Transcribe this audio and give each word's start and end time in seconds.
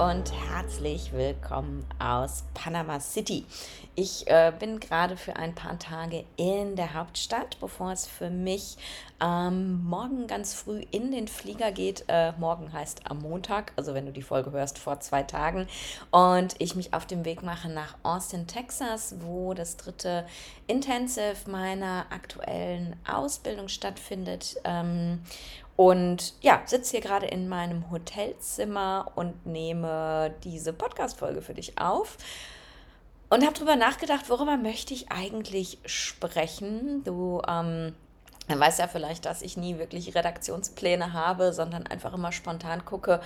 und 0.00 0.32
herzlich 0.48 1.12
willkommen 1.12 1.84
aus 1.98 2.44
Panama 2.54 3.00
City. 3.00 3.44
Ich 3.96 4.26
äh, 4.28 4.50
bin 4.58 4.80
gerade 4.80 5.18
für 5.18 5.36
ein 5.36 5.54
paar 5.54 5.78
Tage 5.78 6.24
in 6.38 6.74
der 6.74 6.94
Hauptstadt, 6.94 7.58
bevor 7.60 7.92
es 7.92 8.06
für 8.06 8.30
mich 8.30 8.78
ähm, 9.20 9.84
morgen 9.84 10.26
ganz 10.26 10.54
früh 10.54 10.82
in 10.90 11.10
den 11.10 11.28
Flieger 11.28 11.70
geht. 11.70 12.04
Äh, 12.08 12.32
morgen 12.38 12.72
heißt 12.72 13.10
am 13.10 13.18
Montag, 13.18 13.74
also 13.76 13.92
wenn 13.92 14.06
du 14.06 14.12
die 14.12 14.22
Folge 14.22 14.52
hörst, 14.52 14.78
vor 14.78 15.00
zwei 15.00 15.22
Tagen. 15.22 15.66
Und 16.10 16.54
ich 16.58 16.74
mich 16.76 16.94
auf 16.94 17.04
den 17.04 17.26
Weg 17.26 17.42
mache 17.42 17.68
nach 17.68 17.94
Austin, 18.02 18.46
Texas, 18.46 19.16
wo 19.20 19.52
das 19.52 19.76
dritte 19.76 20.24
Intensive 20.66 21.50
meiner 21.50 22.06
aktuellen 22.08 22.96
Ausbildung 23.06 23.68
stattfindet. 23.68 24.56
Ähm, 24.64 25.20
und 25.80 26.34
ja, 26.42 26.60
sitze 26.66 26.90
hier 26.90 27.00
gerade 27.00 27.24
in 27.24 27.48
meinem 27.48 27.90
Hotelzimmer 27.90 29.12
und 29.14 29.46
nehme 29.46 30.34
diese 30.44 30.74
Podcast-Folge 30.74 31.40
für 31.40 31.54
dich 31.54 31.78
auf. 31.78 32.18
Und 33.30 33.46
habe 33.46 33.54
darüber 33.54 33.76
nachgedacht, 33.76 34.28
worüber 34.28 34.58
möchte 34.58 34.92
ich 34.92 35.10
eigentlich 35.10 35.78
sprechen. 35.86 37.02
Du 37.04 37.40
ähm, 37.48 37.94
man 38.50 38.58
weiß 38.58 38.78
ja 38.78 38.88
vielleicht, 38.88 39.26
dass 39.26 39.42
ich 39.42 39.56
nie 39.56 39.78
wirklich 39.78 40.14
Redaktionspläne 40.14 41.12
habe, 41.12 41.52
sondern 41.52 41.86
einfach 41.86 42.12
immer 42.12 42.32
spontan 42.32 42.84
gucke, 42.84 43.20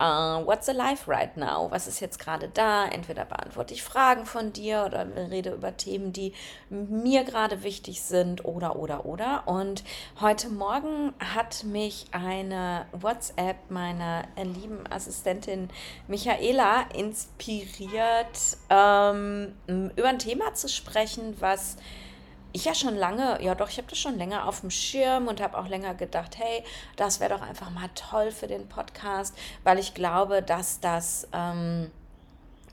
uh, 0.00 0.46
what's 0.46 0.68
alive 0.68 1.08
right 1.08 1.36
now? 1.36 1.68
Was 1.70 1.88
ist 1.88 1.98
jetzt 1.98 2.20
gerade 2.20 2.48
da? 2.48 2.86
Entweder 2.86 3.24
beantworte 3.24 3.74
ich 3.74 3.82
Fragen 3.82 4.24
von 4.24 4.52
dir 4.52 4.84
oder 4.86 5.04
rede 5.30 5.50
über 5.50 5.76
Themen, 5.76 6.12
die 6.12 6.32
mir 6.70 7.24
gerade 7.24 7.64
wichtig 7.64 8.02
sind 8.02 8.44
oder, 8.44 8.76
oder, 8.76 9.04
oder. 9.04 9.42
Und 9.46 9.82
heute 10.20 10.48
Morgen 10.48 11.12
hat 11.18 11.64
mich 11.64 12.06
eine 12.12 12.86
WhatsApp 12.92 13.70
meiner 13.70 14.28
lieben 14.36 14.84
Assistentin 14.90 15.70
Michaela 16.06 16.82
inspiriert, 16.94 18.56
ähm, 18.70 19.54
über 19.66 20.08
ein 20.08 20.20
Thema 20.20 20.54
zu 20.54 20.68
sprechen, 20.68 21.36
was 21.40 21.76
ich 22.52 22.64
ja 22.64 22.74
schon 22.74 22.96
lange, 22.96 23.42
ja 23.42 23.54
doch, 23.54 23.68
ich 23.68 23.78
habe 23.78 23.88
das 23.88 23.98
schon 23.98 24.16
länger 24.16 24.46
auf 24.46 24.60
dem 24.60 24.70
Schirm 24.70 25.28
und 25.28 25.40
habe 25.40 25.58
auch 25.58 25.68
länger 25.68 25.94
gedacht, 25.94 26.38
hey, 26.38 26.64
das 26.96 27.20
wäre 27.20 27.34
doch 27.34 27.42
einfach 27.42 27.70
mal 27.70 27.88
toll 27.94 28.30
für 28.30 28.46
den 28.46 28.68
Podcast, 28.68 29.36
weil 29.64 29.78
ich 29.78 29.94
glaube, 29.94 30.42
dass 30.42 30.80
das 30.80 31.28
ähm, 31.32 31.90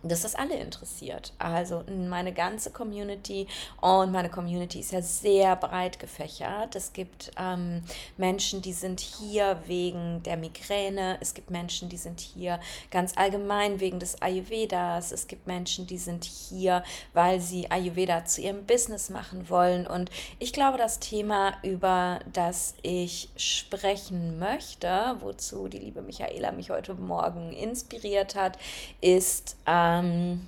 dass 0.09 0.21
das 0.21 0.35
alle 0.35 0.55
interessiert. 0.55 1.33
Also 1.39 1.83
meine 1.89 2.33
ganze 2.33 2.71
Community 2.71 3.47
und 3.81 4.11
meine 4.11 4.29
Community 4.29 4.79
ist 4.79 4.91
ja 4.91 5.01
sehr 5.01 5.55
breit 5.55 5.99
gefächert. 5.99 6.75
Es 6.75 6.93
gibt 6.93 7.31
ähm, 7.37 7.83
Menschen, 8.17 8.61
die 8.61 8.73
sind 8.73 8.99
hier 8.99 9.59
wegen 9.65 10.21
der 10.23 10.37
Migräne. 10.37 11.17
Es 11.21 11.33
gibt 11.33 11.49
Menschen, 11.49 11.89
die 11.89 11.97
sind 11.97 12.19
hier 12.19 12.59
ganz 12.91 13.17
allgemein 13.17 13.79
wegen 13.79 13.99
des 13.99 14.21
Ayurvedas. 14.21 15.11
Es 15.11 15.27
gibt 15.27 15.47
Menschen, 15.47 15.87
die 15.87 15.97
sind 15.97 16.23
hier, 16.23 16.83
weil 17.13 17.39
sie 17.39 17.69
Ayurveda 17.71 18.25
zu 18.25 18.41
ihrem 18.41 18.65
Business 18.65 19.09
machen 19.09 19.49
wollen. 19.49 19.87
Und 19.87 20.11
ich 20.39 20.53
glaube, 20.53 20.77
das 20.77 20.99
Thema, 20.99 21.53
über 21.63 22.19
das 22.31 22.75
ich 22.81 23.29
sprechen 23.35 24.39
möchte, 24.39 25.15
wozu 25.19 25.67
die 25.67 25.79
liebe 25.79 26.01
Michaela 26.01 26.51
mich 26.51 26.69
heute 26.69 26.93
Morgen 26.93 27.51
inspiriert 27.51 28.35
hat, 28.35 28.57
ist 29.01 29.57
ähm, 29.65 29.94
ähm, 29.99 30.47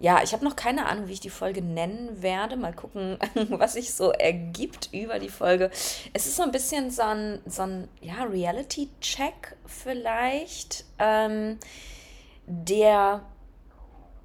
ja, 0.00 0.22
ich 0.22 0.32
habe 0.32 0.44
noch 0.44 0.54
keine 0.54 0.86
Ahnung, 0.86 1.08
wie 1.08 1.14
ich 1.14 1.20
die 1.20 1.30
Folge 1.30 1.60
nennen 1.60 2.22
werde. 2.22 2.56
Mal 2.56 2.72
gucken, 2.72 3.18
was 3.48 3.72
sich 3.72 3.92
so 3.92 4.12
ergibt 4.12 4.90
über 4.92 5.18
die 5.18 5.28
Folge. 5.28 5.70
Es 6.12 6.26
ist 6.26 6.36
so 6.36 6.44
ein 6.44 6.52
bisschen 6.52 6.90
so 6.90 7.02
ein, 7.02 7.40
so 7.46 7.62
ein 7.62 7.88
ja, 8.00 8.22
Reality-Check 8.22 9.56
vielleicht, 9.66 10.84
ähm, 11.00 11.58
der, 12.46 13.22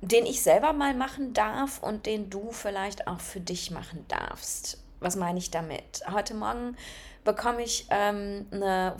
den 0.01 0.27
ich 0.27 0.43
selber 0.43 0.73
mal 0.73 0.93
machen 0.93 1.33
darf 1.33 1.81
und 1.81 2.05
den 2.05 2.29
du 2.29 2.51
vielleicht 2.51 3.07
auch 3.07 3.19
für 3.19 3.39
dich 3.39 3.71
machen 3.71 4.05
darfst. 4.07 4.77
Was 4.99 5.15
meine 5.15 5.39
ich 5.39 5.49
damit? 5.49 6.01
Heute 6.11 6.35
Morgen 6.35 6.77
bekomme 7.23 7.63
ich 7.63 7.87
ähm, 7.89 8.45
eine 8.51 8.95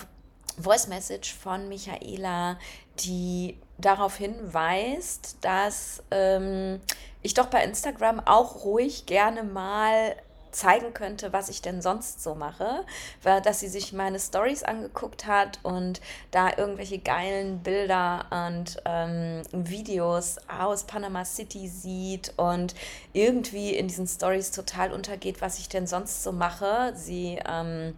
Voice 0.57 0.87
Message 0.87 1.35
von 1.35 1.69
Michaela, 1.69 2.57
die 2.99 3.57
darauf 3.85 4.15
hinweist, 4.17 5.37
dass 5.41 6.03
ähm, 6.11 6.79
ich 7.21 7.33
doch 7.33 7.47
bei 7.47 7.63
Instagram 7.63 8.19
auch 8.19 8.63
ruhig 8.65 9.05
gerne 9.05 9.43
mal 9.43 10.15
zeigen 10.53 10.93
könnte, 10.93 11.33
was 11.33 11.49
ich 11.49 11.61
denn 11.61 11.81
sonst 11.81 12.23
so 12.23 12.35
mache, 12.35 12.85
weil 13.23 13.41
dass 13.41 13.59
sie 13.59 13.67
sich 13.67 13.91
meine 13.91 14.19
Stories 14.19 14.63
angeguckt 14.63 15.25
hat 15.25 15.59
und 15.63 15.99
da 16.31 16.51
irgendwelche 16.55 16.99
geilen 16.99 17.59
Bilder 17.59 18.25
und 18.29 18.81
ähm, 18.85 19.41
Videos 19.51 20.37
aus 20.47 20.85
Panama 20.85 21.25
City 21.25 21.67
sieht 21.67 22.33
und 22.37 22.75
irgendwie 23.11 23.75
in 23.75 23.87
diesen 23.87 24.07
Stories 24.07 24.51
total 24.51 24.93
untergeht, 24.93 25.41
was 25.41 25.59
ich 25.59 25.69
denn 25.69 25.87
sonst 25.87 26.23
so 26.23 26.31
mache. 26.31 26.93
Sie 26.95 27.39
ähm, 27.47 27.95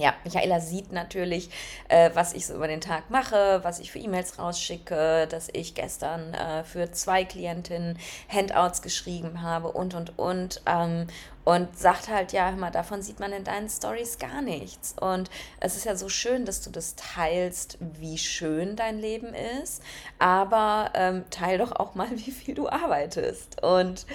ja, 0.00 0.14
Michaela 0.24 0.60
sieht 0.60 0.92
natürlich, 0.92 1.50
äh, 1.88 2.10
was 2.14 2.32
ich 2.32 2.46
so 2.46 2.54
über 2.54 2.68
den 2.68 2.80
Tag 2.80 3.10
mache, 3.10 3.60
was 3.62 3.78
ich 3.80 3.92
für 3.92 3.98
E-Mails 3.98 4.38
rausschicke, 4.38 5.26
dass 5.28 5.48
ich 5.52 5.74
gestern 5.74 6.34
äh, 6.34 6.64
für 6.64 6.90
zwei 6.90 7.24
Klientinnen 7.24 7.98
Handouts 8.28 8.82
geschrieben 8.82 9.42
habe 9.42 9.68
und, 9.68 9.94
und, 9.94 10.18
und. 10.18 10.62
Ähm, 10.66 11.06
und 11.42 11.76
sagt 11.76 12.08
halt, 12.08 12.32
ja, 12.32 12.50
hör 12.50 12.56
mal, 12.56 12.70
davon 12.70 13.02
sieht 13.02 13.18
man 13.18 13.32
in 13.32 13.44
deinen 13.44 13.68
Stories 13.68 14.18
gar 14.18 14.42
nichts. 14.42 14.94
Und 15.00 15.30
es 15.58 15.74
ist 15.74 15.84
ja 15.84 15.96
so 15.96 16.08
schön, 16.08 16.44
dass 16.44 16.60
du 16.60 16.70
das 16.70 16.96
teilst, 16.96 17.78
wie 17.80 18.18
schön 18.18 18.76
dein 18.76 18.98
Leben 18.98 19.34
ist, 19.62 19.82
aber 20.18 20.90
ähm, 20.94 21.24
teil 21.30 21.58
doch 21.58 21.72
auch 21.72 21.94
mal, 21.94 22.10
wie 22.14 22.30
viel 22.30 22.54
du 22.54 22.68
arbeitest. 22.68 23.62
Und 23.62 24.06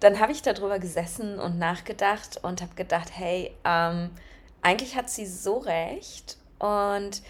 dann 0.00 0.18
habe 0.18 0.32
ich 0.32 0.42
darüber 0.42 0.78
gesessen 0.78 1.38
und 1.38 1.58
nachgedacht 1.58 2.42
und 2.42 2.62
habe 2.62 2.74
gedacht, 2.74 3.10
hey, 3.14 3.54
ähm, 3.64 4.10
eigentlich 4.62 4.96
hat 4.96 5.10
sie 5.10 5.26
so 5.26 5.58
recht 5.58 6.36
und 6.58 7.22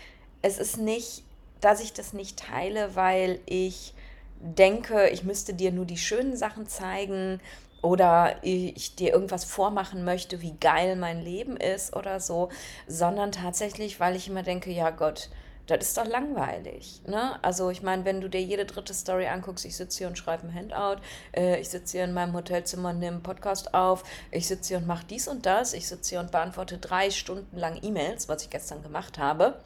es 0.42 0.58
ist 0.58 0.78
nicht, 0.78 1.22
dass 1.60 1.80
ich 1.80 1.92
das 1.92 2.12
nicht 2.12 2.38
teile, 2.38 2.96
weil 2.96 3.40
ich 3.46 3.94
denke, 4.40 5.08
ich 5.08 5.22
müsste 5.22 5.52
dir 5.54 5.70
nur 5.72 5.84
die 5.84 5.98
schönen 5.98 6.36
Sachen 6.36 6.66
zeigen 6.66 7.40
oder 7.82 8.36
ich 8.42 8.94
dir 8.96 9.12
irgendwas 9.12 9.44
vormachen 9.44 10.04
möchte, 10.04 10.40
wie 10.40 10.54
geil 10.60 10.96
mein 10.96 11.22
Leben 11.22 11.56
ist 11.56 11.94
oder 11.94 12.20
so, 12.20 12.50
sondern 12.86 13.32
tatsächlich, 13.32 14.00
weil 14.00 14.16
ich 14.16 14.28
immer 14.28 14.42
denke, 14.42 14.70
ja 14.70 14.90
Gott, 14.90 15.30
das 15.70 15.88
ist 15.88 15.96
doch 15.96 16.06
langweilig. 16.06 17.00
Ne? 17.06 17.42
Also 17.42 17.70
ich 17.70 17.82
meine, 17.82 18.04
wenn 18.04 18.20
du 18.20 18.28
dir 18.28 18.42
jede 18.42 18.64
dritte 18.64 18.94
Story 18.94 19.26
anguckst, 19.26 19.64
ich 19.64 19.76
sitze 19.76 19.98
hier 19.98 20.08
und 20.08 20.18
schreibe 20.18 20.46
ein 20.46 20.54
Handout, 20.54 21.00
äh, 21.32 21.60
ich 21.60 21.68
sitze 21.68 21.98
hier 21.98 22.04
in 22.04 22.12
meinem 22.12 22.34
Hotelzimmer 22.34 22.90
und 22.90 22.98
nehme 22.98 23.16
einen 23.16 23.22
Podcast 23.22 23.74
auf, 23.74 24.04
ich 24.30 24.46
sitze 24.46 24.68
hier 24.68 24.78
und 24.78 24.86
mache 24.86 25.06
dies 25.08 25.28
und 25.28 25.46
das, 25.46 25.72
ich 25.72 25.88
sitze 25.88 26.10
hier 26.10 26.20
und 26.20 26.32
beantworte 26.32 26.78
drei 26.78 27.10
Stunden 27.10 27.56
lang 27.56 27.78
E-Mails, 27.82 28.28
was 28.28 28.42
ich 28.42 28.50
gestern 28.50 28.82
gemacht 28.82 29.18
habe, 29.18 29.60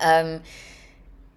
ähm, 0.00 0.40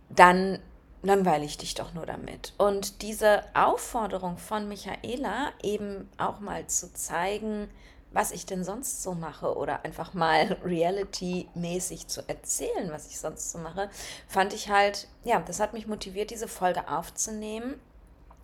dann 0.10 0.60
langweile 1.04 1.46
ich 1.46 1.58
dich 1.58 1.74
doch 1.74 1.94
nur 1.94 2.06
damit. 2.06 2.54
Und 2.58 3.02
diese 3.02 3.44
Aufforderung 3.54 4.38
von 4.38 4.68
Michaela, 4.68 5.52
eben 5.64 6.10
auch 6.18 6.40
mal 6.40 6.68
zu 6.68 6.94
zeigen, 6.94 7.70
was 8.14 8.32
ich 8.32 8.46
denn 8.46 8.64
sonst 8.64 9.04
so 9.04 9.14
mache 9.14 9.56
oder 9.56 9.86
einfach 9.86 10.14
mal 10.14 10.58
reality-mäßig 10.66 12.08
zu 12.08 12.28
erzählen, 12.28 12.92
was 12.92 13.08
ich 13.08 13.20
sonst 13.20 13.52
so 13.52 13.58
mache, 13.58 13.90
fand 14.28 14.54
ich 14.54 14.70
halt, 14.70 15.08
ja, 15.24 15.40
das 15.40 15.60
hat 15.60 15.74
mich 15.74 15.88
motiviert, 15.88 16.32
diese 16.32 16.48
Folge 16.48 16.90
aufzunehmen, 16.90 17.80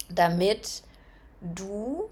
damit 0.09 0.83
du 1.41 2.09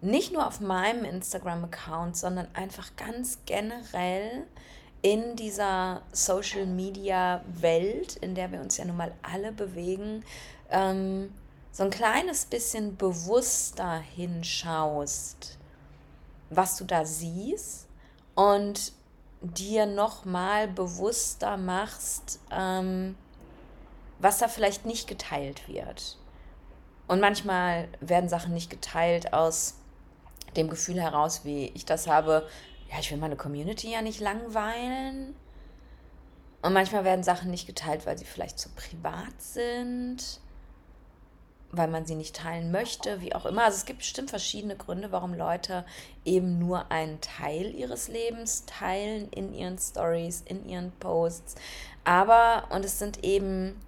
nicht 0.00 0.32
nur 0.32 0.46
auf 0.46 0.60
meinem 0.60 1.04
Instagram-Account, 1.04 2.16
sondern 2.16 2.48
einfach 2.54 2.96
ganz 2.96 3.38
generell 3.44 4.46
in 5.02 5.36
dieser 5.36 6.02
Social-Media-Welt, 6.12 8.16
in 8.16 8.34
der 8.34 8.50
wir 8.50 8.60
uns 8.60 8.76
ja 8.76 8.84
nun 8.84 8.96
mal 8.96 9.12
alle 9.22 9.52
bewegen, 9.52 10.24
ähm, 10.70 11.32
so 11.72 11.84
ein 11.84 11.90
kleines 11.90 12.46
bisschen 12.46 12.96
bewusster 12.96 13.98
hinschaust 13.98 15.59
was 16.50 16.76
du 16.76 16.84
da 16.84 17.04
siehst 17.04 17.88
und 18.34 18.92
dir 19.40 19.86
nochmal 19.86 20.68
bewusster 20.68 21.56
machst, 21.56 22.40
ähm, 22.50 23.16
was 24.18 24.38
da 24.38 24.48
vielleicht 24.48 24.84
nicht 24.84 25.06
geteilt 25.06 25.66
wird. 25.68 26.18
Und 27.08 27.20
manchmal 27.20 27.88
werden 28.00 28.28
Sachen 28.28 28.52
nicht 28.52 28.70
geteilt 28.70 29.32
aus 29.32 29.76
dem 30.56 30.68
Gefühl 30.68 31.00
heraus, 31.00 31.44
wie 31.44 31.68
ich 31.68 31.86
das 31.86 32.06
habe, 32.06 32.46
ja, 32.90 32.98
ich 32.98 33.10
will 33.10 33.18
meine 33.18 33.36
Community 33.36 33.92
ja 33.92 34.02
nicht 34.02 34.20
langweilen. 34.20 35.34
Und 36.62 36.72
manchmal 36.74 37.04
werden 37.04 37.22
Sachen 37.22 37.50
nicht 37.50 37.66
geteilt, 37.66 38.04
weil 38.04 38.18
sie 38.18 38.24
vielleicht 38.24 38.58
zu 38.58 38.68
privat 38.70 39.40
sind 39.40 40.40
weil 41.72 41.88
man 41.88 42.04
sie 42.04 42.14
nicht 42.14 42.36
teilen 42.36 42.70
möchte, 42.70 43.20
wie 43.20 43.34
auch 43.34 43.46
immer. 43.46 43.64
Also 43.64 43.76
es 43.76 43.84
gibt 43.84 44.00
bestimmt 44.00 44.30
verschiedene 44.30 44.76
Gründe, 44.76 45.12
warum 45.12 45.34
Leute 45.34 45.84
eben 46.24 46.58
nur 46.58 46.90
einen 46.90 47.20
Teil 47.20 47.74
ihres 47.74 48.08
Lebens 48.08 48.64
teilen 48.66 49.28
in 49.30 49.52
ihren 49.52 49.78
Stories, 49.78 50.42
in 50.44 50.68
ihren 50.68 50.92
Posts. 50.92 51.54
Aber, 52.04 52.64
und 52.70 52.84
es 52.84 52.98
sind 52.98 53.22
eben 53.24 53.80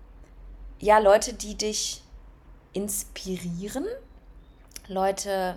ja, 0.82 0.98
Leute, 0.98 1.32
die 1.32 1.56
dich 1.56 2.02
inspirieren, 2.72 3.86
Leute, 4.88 5.56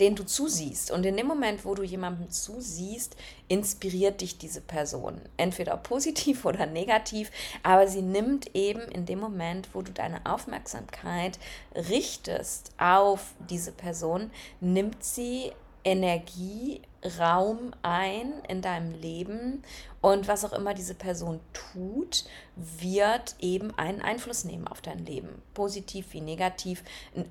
denen 0.00 0.16
du 0.16 0.24
zusiehst. 0.24 0.90
Und 0.90 1.04
in 1.06 1.16
dem 1.16 1.26
Moment, 1.26 1.64
wo 1.64 1.74
du 1.74 1.82
jemandem 1.82 2.30
zusiehst, 2.30 3.16
inspiriert 3.48 4.20
dich 4.20 4.38
diese 4.38 4.60
Person. 4.60 5.20
Entweder 5.36 5.76
positiv 5.76 6.44
oder 6.44 6.66
negativ, 6.66 7.30
aber 7.62 7.86
sie 7.86 8.02
nimmt 8.02 8.54
eben 8.54 8.82
in 8.82 9.06
dem 9.06 9.20
Moment, 9.20 9.68
wo 9.72 9.82
du 9.82 9.92
deine 9.92 10.24
Aufmerksamkeit 10.26 11.38
richtest 11.74 12.72
auf 12.78 13.34
diese 13.48 13.72
Person, 13.72 14.30
nimmt 14.60 15.02
sie 15.04 15.52
Energie, 15.84 16.80
Raum 17.18 17.72
ein 17.82 18.32
in 18.48 18.62
deinem 18.62 18.98
Leben 18.98 19.62
und 20.04 20.28
was 20.28 20.44
auch 20.44 20.52
immer 20.52 20.74
diese 20.74 20.92
Person 20.92 21.40
tut, 21.54 22.26
wird 22.56 23.36
eben 23.38 23.72
einen 23.78 24.02
Einfluss 24.02 24.44
nehmen 24.44 24.68
auf 24.68 24.82
dein 24.82 24.98
Leben. 24.98 25.40
Positiv 25.54 26.12
wie 26.12 26.20
negativ. 26.20 26.84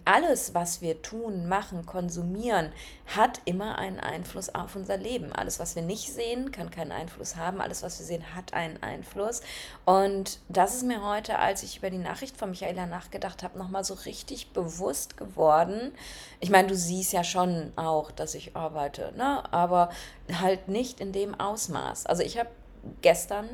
Alles, 0.05 0.55
was 0.55 0.81
wir 0.81 1.03
tun, 1.03 1.47
machen, 1.47 1.85
konsumieren, 1.85 2.71
hat 3.15 3.41
immer 3.45 3.77
einen 3.77 3.99
Einfluss 3.99 4.49
auf 4.55 4.75
unser 4.75 4.97
Leben. 4.97 5.31
Alles, 5.33 5.59
was 5.59 5.75
wir 5.75 5.83
nicht 5.83 6.11
sehen, 6.11 6.51
kann 6.51 6.71
keinen 6.71 6.91
Einfluss 6.91 7.35
haben. 7.35 7.61
Alles, 7.61 7.83
was 7.83 7.99
wir 7.99 8.07
sehen, 8.07 8.33
hat 8.33 8.55
einen 8.55 8.81
Einfluss. 8.81 9.41
Und 9.85 10.39
das 10.49 10.73
ist 10.73 10.83
mir 10.83 11.07
heute, 11.07 11.37
als 11.37 11.61
ich 11.61 11.77
über 11.77 11.91
die 11.91 11.99
Nachricht 11.99 12.37
von 12.37 12.49
Michaela 12.49 12.87
nachgedacht 12.87 13.43
habe, 13.43 13.59
nochmal 13.59 13.83
so 13.83 13.93
richtig 13.93 14.49
bewusst 14.49 15.15
geworden. 15.15 15.91
Ich 16.39 16.49
meine, 16.49 16.69
du 16.69 16.75
siehst 16.75 17.13
ja 17.13 17.23
schon 17.23 17.71
auch, 17.75 18.09
dass 18.09 18.33
ich 18.33 18.55
arbeite, 18.55 19.13
ne? 19.15 19.43
aber 19.53 19.89
halt 20.41 20.69
nicht 20.69 20.99
in 20.99 21.11
dem 21.11 21.39
Ausmaß. 21.39 22.07
Also 22.07 22.23
ich 22.23 22.39
habe 22.39 22.49
gestern, 23.01 23.49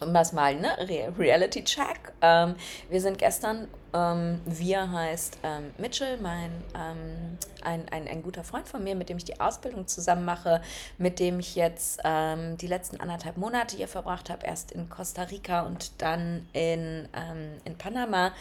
was 0.00 0.32
mal, 0.32 0.54
ne, 0.56 0.76
Reality 1.18 1.62
Check. 1.64 2.12
Ähm, 2.20 2.56
wir 2.88 3.00
sind 3.00 3.18
gestern, 3.18 3.68
ähm, 3.94 4.40
wir 4.44 4.90
heißt 4.90 5.38
ähm, 5.42 5.72
Mitchell, 5.78 6.18
mein, 6.18 6.50
ähm, 6.74 7.38
ein, 7.62 7.88
ein, 7.90 8.08
ein 8.08 8.22
guter 8.22 8.42
Freund 8.42 8.68
von 8.68 8.82
mir, 8.82 8.96
mit 8.96 9.08
dem 9.08 9.16
ich 9.16 9.24
die 9.24 9.40
Ausbildung 9.40 9.86
zusammen 9.86 10.24
mache, 10.24 10.60
mit 10.98 11.20
dem 11.20 11.38
ich 11.38 11.54
jetzt 11.54 12.00
ähm, 12.04 12.56
die 12.56 12.66
letzten 12.66 13.00
anderthalb 13.00 13.36
Monate 13.36 13.76
hier 13.76 13.88
verbracht 13.88 14.30
habe, 14.30 14.44
erst 14.46 14.72
in 14.72 14.88
Costa 14.88 15.22
Rica 15.22 15.62
und 15.62 16.02
dann 16.02 16.48
in, 16.52 17.08
ähm, 17.14 17.58
in 17.64 17.78
Panama 17.78 18.32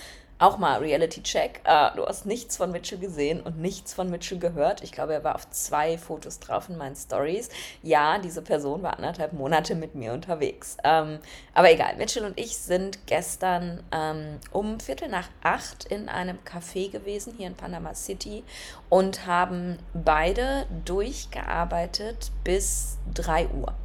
auch 0.41 0.57
mal 0.57 0.79
Reality-Check. 0.79 1.61
Uh, 1.67 1.95
du 1.95 2.05
hast 2.05 2.25
nichts 2.25 2.57
von 2.57 2.71
Mitchell 2.71 2.97
gesehen 2.97 3.41
und 3.41 3.59
nichts 3.59 3.93
von 3.93 4.09
Mitchell 4.09 4.39
gehört. 4.39 4.81
Ich 4.83 4.91
glaube, 4.91 5.13
er 5.13 5.23
war 5.23 5.35
auf 5.35 5.49
zwei 5.51 5.97
Fotos 5.99 6.39
drauf 6.39 6.67
in 6.67 6.77
meinen 6.77 6.95
Stories. 6.95 7.49
Ja, 7.83 8.17
diese 8.17 8.41
Person 8.41 8.81
war 8.81 8.97
anderthalb 8.97 9.33
Monate 9.33 9.75
mit 9.75 9.93
mir 9.93 10.13
unterwegs. 10.13 10.77
Ähm, 10.83 11.19
aber 11.53 11.71
egal, 11.71 11.95
Mitchell 11.97 12.25
und 12.25 12.39
ich 12.39 12.57
sind 12.57 13.05
gestern 13.05 13.83
ähm, 13.91 14.39
um 14.51 14.79
Viertel 14.79 15.09
nach 15.09 15.29
acht 15.43 15.85
in 15.85 16.09
einem 16.09 16.39
Café 16.39 16.89
gewesen, 16.89 17.35
hier 17.38 17.47
in 17.47 17.55
Panama 17.55 17.93
City, 17.93 18.43
und 18.89 19.27
haben 19.27 19.77
beide 19.93 20.65
durchgearbeitet 20.85 22.31
bis 22.43 22.97
drei 23.13 23.47
Uhr. 23.47 23.75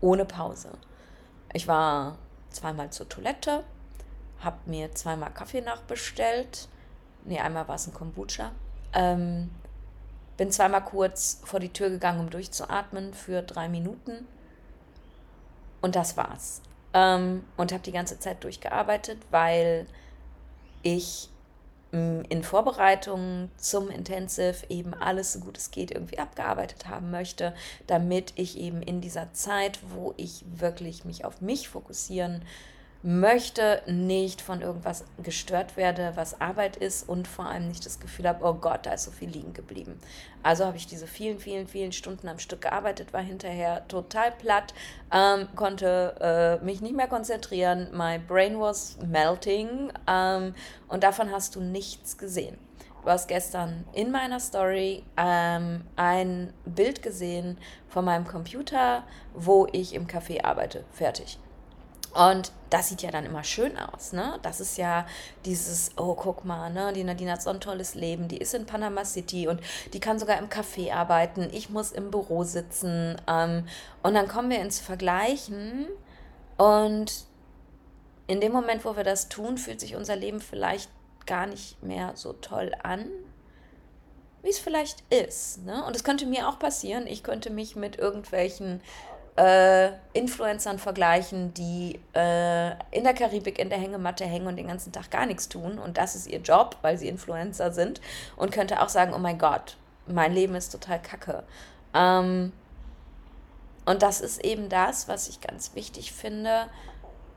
Ohne 0.00 0.24
Pause. 0.24 0.70
Ich 1.52 1.66
war 1.66 2.18
zweimal 2.50 2.90
zur 2.90 3.08
Toilette, 3.08 3.64
habe 4.40 4.58
mir 4.66 4.94
zweimal 4.94 5.30
Kaffee 5.30 5.60
nachbestellt. 5.60 6.68
Nee, 7.24 7.40
einmal 7.40 7.68
war 7.68 7.74
es 7.76 7.86
ein 7.86 7.94
Kombucha. 7.94 8.52
Ähm, 8.92 9.50
bin 10.36 10.50
zweimal 10.50 10.82
kurz 10.82 11.40
vor 11.44 11.60
die 11.60 11.72
Tür 11.72 11.90
gegangen, 11.90 12.20
um 12.20 12.30
durchzuatmen 12.30 13.12
für 13.12 13.42
drei 13.42 13.68
Minuten. 13.68 14.26
Und 15.82 15.96
das 15.96 16.16
war's. 16.16 16.62
Ähm, 16.94 17.44
und 17.56 17.72
habe 17.72 17.82
die 17.82 17.92
ganze 17.92 18.18
Zeit 18.18 18.42
durchgearbeitet, 18.42 19.18
weil 19.30 19.86
ich 20.82 21.28
mm, 21.92 22.22
in 22.28 22.42
Vorbereitung 22.42 23.50
zum 23.56 23.90
Intensive 23.90 24.64
eben 24.70 24.94
alles 24.94 25.34
so 25.34 25.40
gut 25.40 25.58
es 25.58 25.70
geht 25.70 25.90
irgendwie 25.90 26.18
abgearbeitet 26.18 26.88
haben 26.88 27.10
möchte, 27.10 27.54
damit 27.86 28.32
ich 28.36 28.58
eben 28.58 28.82
in 28.82 29.00
dieser 29.00 29.32
Zeit, 29.34 29.78
wo 29.90 30.14
ich 30.16 30.44
wirklich 30.50 31.04
mich 31.04 31.24
auf 31.24 31.40
mich 31.40 31.68
fokussieren 31.68 32.42
möchte 33.02 33.82
nicht 33.86 34.42
von 34.42 34.60
irgendwas 34.60 35.04
gestört 35.22 35.76
werde, 35.76 36.12
was 36.16 36.40
Arbeit 36.40 36.76
ist 36.76 37.08
und 37.08 37.26
vor 37.26 37.46
allem 37.46 37.68
nicht 37.68 37.86
das 37.86 37.98
Gefühl 37.98 38.28
habe, 38.28 38.44
oh 38.44 38.54
Gott, 38.54 38.84
da 38.84 38.92
ist 38.92 39.04
so 39.04 39.10
viel 39.10 39.30
liegen 39.30 39.54
geblieben. 39.54 39.98
Also 40.42 40.66
habe 40.66 40.76
ich 40.76 40.86
diese 40.86 41.06
vielen, 41.06 41.38
vielen, 41.38 41.66
vielen 41.66 41.92
Stunden 41.92 42.28
am 42.28 42.38
Stück 42.38 42.60
gearbeitet, 42.62 43.12
war 43.12 43.22
hinterher 43.22 43.86
total 43.88 44.32
platt, 44.32 44.74
ähm, 45.12 45.48
konnte 45.56 46.60
äh, 46.60 46.64
mich 46.64 46.82
nicht 46.82 46.94
mehr 46.94 47.08
konzentrieren, 47.08 47.88
my 47.92 48.18
brain 48.18 48.60
was 48.60 48.98
melting 49.06 49.92
ähm, 50.06 50.54
und 50.88 51.02
davon 51.02 51.30
hast 51.30 51.56
du 51.56 51.60
nichts 51.60 52.18
gesehen. 52.18 52.58
Du 53.02 53.08
hast 53.08 53.28
gestern 53.28 53.86
in 53.94 54.10
meiner 54.10 54.40
Story 54.40 55.04
ähm, 55.16 55.84
ein 55.96 56.52
Bild 56.66 57.02
gesehen 57.02 57.56
von 57.88 58.04
meinem 58.04 58.26
Computer, 58.26 59.04
wo 59.32 59.66
ich 59.72 59.94
im 59.94 60.06
Café 60.06 60.44
arbeite. 60.44 60.84
Fertig. 60.92 61.38
Und 62.12 62.52
das 62.70 62.88
sieht 62.88 63.02
ja 63.02 63.10
dann 63.10 63.24
immer 63.24 63.44
schön 63.44 63.76
aus, 63.78 64.12
ne? 64.12 64.38
Das 64.42 64.60
ist 64.60 64.76
ja 64.78 65.06
dieses, 65.44 65.90
oh, 65.96 66.14
guck 66.14 66.44
mal, 66.44 66.70
ne? 66.70 66.92
Die 66.92 67.04
Nadine 67.04 67.32
hat 67.32 67.42
so 67.42 67.50
ein 67.50 67.60
tolles 67.60 67.94
Leben, 67.94 68.28
die 68.28 68.38
ist 68.38 68.54
in 68.54 68.66
Panama 68.66 69.04
City 69.04 69.48
und 69.48 69.60
die 69.92 70.00
kann 70.00 70.18
sogar 70.18 70.38
im 70.38 70.48
Café 70.48 70.92
arbeiten, 70.92 71.48
ich 71.52 71.70
muss 71.70 71.92
im 71.92 72.10
Büro 72.10 72.42
sitzen. 72.42 73.20
Ähm, 73.28 73.66
und 74.02 74.14
dann 74.14 74.28
kommen 74.28 74.50
wir 74.50 74.60
ins 74.60 74.80
Vergleichen 74.80 75.86
und 76.56 77.26
in 78.26 78.40
dem 78.40 78.52
Moment, 78.52 78.84
wo 78.84 78.96
wir 78.96 79.04
das 79.04 79.28
tun, 79.28 79.58
fühlt 79.58 79.80
sich 79.80 79.96
unser 79.96 80.14
Leben 80.14 80.40
vielleicht 80.40 80.90
gar 81.26 81.46
nicht 81.46 81.82
mehr 81.82 82.12
so 82.14 82.32
toll 82.32 82.72
an, 82.82 83.06
wie 84.42 84.50
es 84.50 84.58
vielleicht 84.58 85.02
ist. 85.12 85.64
Ne? 85.64 85.84
Und 85.84 85.96
es 85.96 86.04
könnte 86.04 86.26
mir 86.26 86.48
auch 86.48 86.58
passieren, 86.58 87.06
ich 87.06 87.22
könnte 87.22 87.50
mich 87.50 87.76
mit 87.76 87.98
irgendwelchen 87.98 88.80
äh, 89.40 89.92
Influencern 90.12 90.78
vergleichen, 90.78 91.54
die 91.54 91.98
äh, 92.14 92.72
in 92.90 93.04
der 93.04 93.14
Karibik 93.14 93.58
in 93.58 93.70
der 93.70 93.78
Hängematte 93.78 94.26
hängen 94.26 94.46
und 94.46 94.56
den 94.56 94.66
ganzen 94.66 94.92
Tag 94.92 95.10
gar 95.10 95.24
nichts 95.24 95.48
tun. 95.48 95.78
Und 95.78 95.96
das 95.96 96.14
ist 96.14 96.26
ihr 96.26 96.40
Job, 96.40 96.76
weil 96.82 96.98
sie 96.98 97.08
Influencer 97.08 97.72
sind. 97.72 98.02
Und 98.36 98.52
könnte 98.52 98.82
auch 98.82 98.90
sagen, 98.90 99.14
oh 99.14 99.18
mein 99.18 99.38
Gott, 99.38 99.78
mein 100.06 100.34
Leben 100.34 100.54
ist 100.54 100.70
total 100.72 101.00
kacke. 101.00 101.42
Ähm, 101.94 102.52
und 103.86 104.02
das 104.02 104.20
ist 104.20 104.44
eben 104.44 104.68
das, 104.68 105.08
was 105.08 105.28
ich 105.28 105.40
ganz 105.40 105.74
wichtig 105.74 106.12
finde, 106.12 106.66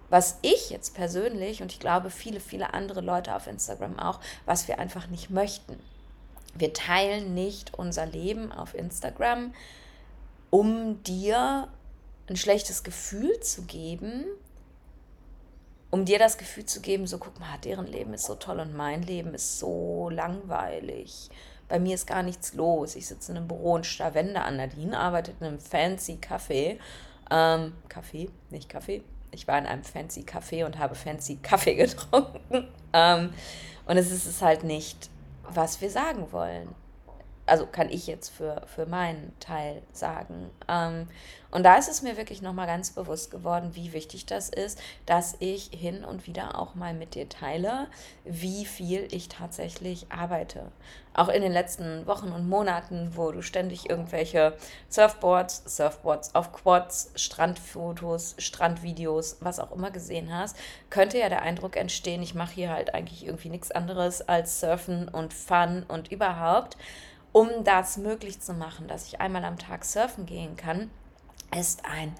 was 0.09 0.39
ich 0.41 0.69
jetzt 0.69 0.93
persönlich 0.95 1.61
und 1.61 1.71
ich 1.71 1.79
glaube 1.79 2.09
viele, 2.09 2.41
viele 2.41 2.73
andere 2.73 2.99
Leute 2.99 3.33
auf 3.33 3.47
Instagram 3.47 3.97
auch, 3.97 4.19
was 4.45 4.67
wir 4.67 4.77
einfach 4.77 5.07
nicht 5.07 5.29
möchten. 5.29 5.79
Wir 6.53 6.73
teilen 6.73 7.33
nicht 7.33 7.73
unser 7.73 8.05
Leben 8.05 8.51
auf 8.51 8.75
Instagram, 8.75 9.53
um 10.51 11.01
dir 11.03 11.69
ein 12.27 12.35
schlechtes 12.35 12.83
Gefühl 12.83 13.39
zu 13.41 13.63
geben, 13.63 14.25
um 15.91 16.05
dir 16.05 16.17
das 16.17 16.37
Gefühl 16.37 16.65
zu 16.65 16.81
geben, 16.81 17.05
so 17.05 17.17
guck 17.17 17.39
mal, 17.39 17.57
deren 17.63 17.85
Leben 17.85 18.13
ist 18.13 18.25
so 18.25 18.35
toll 18.35 18.59
und 18.59 18.75
mein 18.75 19.03
Leben 19.03 19.33
ist 19.33 19.59
so 19.59 20.09
langweilig. 20.09 21.29
Bei 21.67 21.79
mir 21.79 21.95
ist 21.95 22.07
gar 22.07 22.23
nichts 22.23 22.53
los. 22.53 22.95
Ich 22.95 23.07
sitze 23.07 23.31
in 23.31 23.37
einem 23.37 23.47
Büro 23.47 23.73
und 23.73 23.85
starr 23.85 24.13
Wände 24.13 24.41
an. 24.41 24.57
Nadine 24.57 24.97
arbeitet 24.97 25.35
in 25.39 25.47
einem 25.47 25.59
fancy 25.59 26.19
Café. 26.21 26.77
Ähm, 27.29 27.73
Kaffee, 27.89 28.29
nicht 28.49 28.69
Kaffee. 28.69 29.03
Ich 29.31 29.47
war 29.47 29.57
in 29.57 29.65
einem 29.65 29.83
fancy 29.83 30.21
Café 30.21 30.65
und 30.65 30.77
habe 30.77 30.95
fancy 30.95 31.37
Kaffee 31.37 31.75
getrunken. 31.75 32.67
ähm, 32.93 33.33
und 33.85 33.97
es 33.97 34.11
ist 34.11 34.25
es 34.25 34.41
halt 34.41 34.63
nicht, 34.63 35.09
was 35.49 35.81
wir 35.81 35.89
sagen 35.89 36.31
wollen 36.31 36.73
also 37.45 37.65
kann 37.65 37.89
ich 37.89 38.07
jetzt 38.07 38.29
für, 38.29 38.61
für 38.67 38.85
meinen 38.85 39.33
Teil 39.39 39.81
sagen. 39.91 40.49
Ähm, 40.67 41.07
und 41.51 41.63
da 41.63 41.75
ist 41.75 41.89
es 41.89 42.01
mir 42.01 42.17
wirklich 42.17 42.41
nochmal 42.41 42.65
ganz 42.65 42.91
bewusst 42.91 43.29
geworden, 43.29 43.71
wie 43.73 43.93
wichtig 43.93 44.25
das 44.25 44.49
ist, 44.49 44.81
dass 45.05 45.35
ich 45.39 45.65
hin 45.65 46.03
und 46.03 46.25
wieder 46.25 46.57
auch 46.57 46.73
mal 46.73 46.95
mit 46.95 47.13
dir 47.13 47.29
teile, 47.29 47.87
wie 48.23 48.65
viel 48.65 49.07
ich 49.11 49.29
tatsächlich 49.29 50.07
arbeite. 50.09 50.71
Auch 51.13 51.27
in 51.27 51.43
den 51.43 51.51
letzten 51.51 52.07
Wochen 52.07 52.31
und 52.31 52.49
Monaten, 52.49 53.11
wo 53.13 53.31
du 53.31 53.43
ständig 53.43 53.87
irgendwelche 53.87 54.57
Surfboards, 54.89 55.61
Surfboards 55.65 56.33
auf 56.33 56.53
Quads, 56.53 57.11
Strandfotos, 57.15 58.33
Strandvideos, 58.39 59.37
was 59.41 59.59
auch 59.59 59.71
immer 59.73 59.91
gesehen 59.91 60.35
hast, 60.35 60.57
könnte 60.89 61.19
ja 61.19 61.29
der 61.29 61.43
Eindruck 61.43 61.77
entstehen, 61.77 62.23
ich 62.23 62.33
mache 62.33 62.55
hier 62.55 62.71
halt 62.71 62.95
eigentlich 62.95 63.27
irgendwie 63.27 63.49
nichts 63.49 63.69
anderes 63.69 64.27
als 64.27 64.59
Surfen 64.59 65.07
und 65.07 65.35
Fun 65.35 65.85
und 65.87 66.11
überhaupt 66.11 66.77
um 67.33 67.49
das 67.63 67.97
möglich 67.97 68.39
zu 68.39 68.53
machen, 68.53 68.87
dass 68.87 69.07
ich 69.07 69.19
einmal 69.19 69.43
am 69.43 69.57
Tag 69.57 69.83
surfen 69.83 70.25
gehen 70.25 70.55
kann, 70.55 70.89
ist 71.59 71.83
ein 71.85 72.13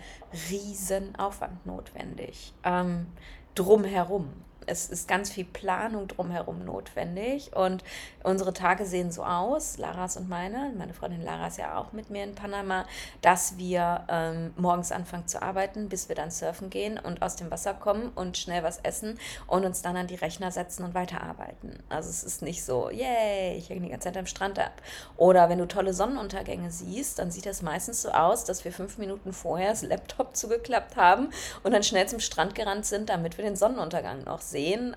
Riesenaufwand 0.49 1.65
notwendig. 1.65 2.53
Ähm, 2.63 3.07
drumherum. 3.55 4.33
Es 4.67 4.89
ist 4.89 5.07
ganz 5.07 5.31
viel 5.31 5.45
Planung 5.45 6.07
drumherum 6.07 6.65
notwendig 6.65 7.55
und 7.55 7.83
unsere 8.23 8.53
Tage 8.53 8.85
sehen 8.85 9.11
so 9.11 9.23
aus, 9.23 9.77
Laras 9.77 10.17
und 10.17 10.29
meine, 10.29 10.73
meine 10.77 10.93
Freundin 10.93 11.21
Lara 11.21 11.47
ist 11.47 11.57
ja 11.57 11.77
auch 11.77 11.91
mit 11.93 12.09
mir 12.09 12.23
in 12.23 12.35
Panama, 12.35 12.85
dass 13.21 13.57
wir 13.57 14.05
ähm, 14.09 14.53
morgens 14.57 14.91
anfangen 14.91 15.27
zu 15.27 15.41
arbeiten, 15.41 15.89
bis 15.89 16.09
wir 16.09 16.15
dann 16.15 16.31
surfen 16.31 16.69
gehen 16.69 16.99
und 16.99 17.21
aus 17.21 17.35
dem 17.35 17.51
Wasser 17.51 17.73
kommen 17.73 18.11
und 18.15 18.37
schnell 18.37 18.63
was 18.63 18.79
essen 18.79 19.19
und 19.47 19.65
uns 19.65 19.81
dann 19.81 19.97
an 19.97 20.07
die 20.07 20.15
Rechner 20.15 20.51
setzen 20.51 20.83
und 20.83 20.93
weiterarbeiten. 20.93 21.81
Also 21.89 22.09
es 22.09 22.23
ist 22.23 22.41
nicht 22.41 22.63
so, 22.63 22.89
yay, 22.89 23.57
ich 23.57 23.69
hänge 23.69 23.81
die 23.81 23.89
ganze 23.89 24.07
Zeit 24.07 24.17
am 24.17 24.25
Strand 24.25 24.59
ab. 24.59 24.81
Oder 25.17 25.49
wenn 25.49 25.59
du 25.59 25.67
tolle 25.67 25.93
Sonnenuntergänge 25.93 26.71
siehst, 26.71 27.19
dann 27.19 27.31
sieht 27.31 27.45
das 27.45 27.61
meistens 27.61 28.01
so 28.01 28.09
aus, 28.09 28.45
dass 28.45 28.65
wir 28.65 28.71
fünf 28.71 28.97
Minuten 28.97 29.33
vorher 29.33 29.69
das 29.69 29.81
Laptop 29.81 30.35
zugeklappt 30.35 30.95
haben 30.95 31.29
und 31.63 31.71
dann 31.71 31.83
schnell 31.83 32.07
zum 32.07 32.19
Strand 32.19 32.55
gerannt 32.55 32.85
sind, 32.85 33.09
damit 33.09 33.37
wir 33.37 33.45
den 33.45 33.55
Sonnenuntergang 33.55 34.23
noch 34.23 34.41
sehen, 34.41 34.52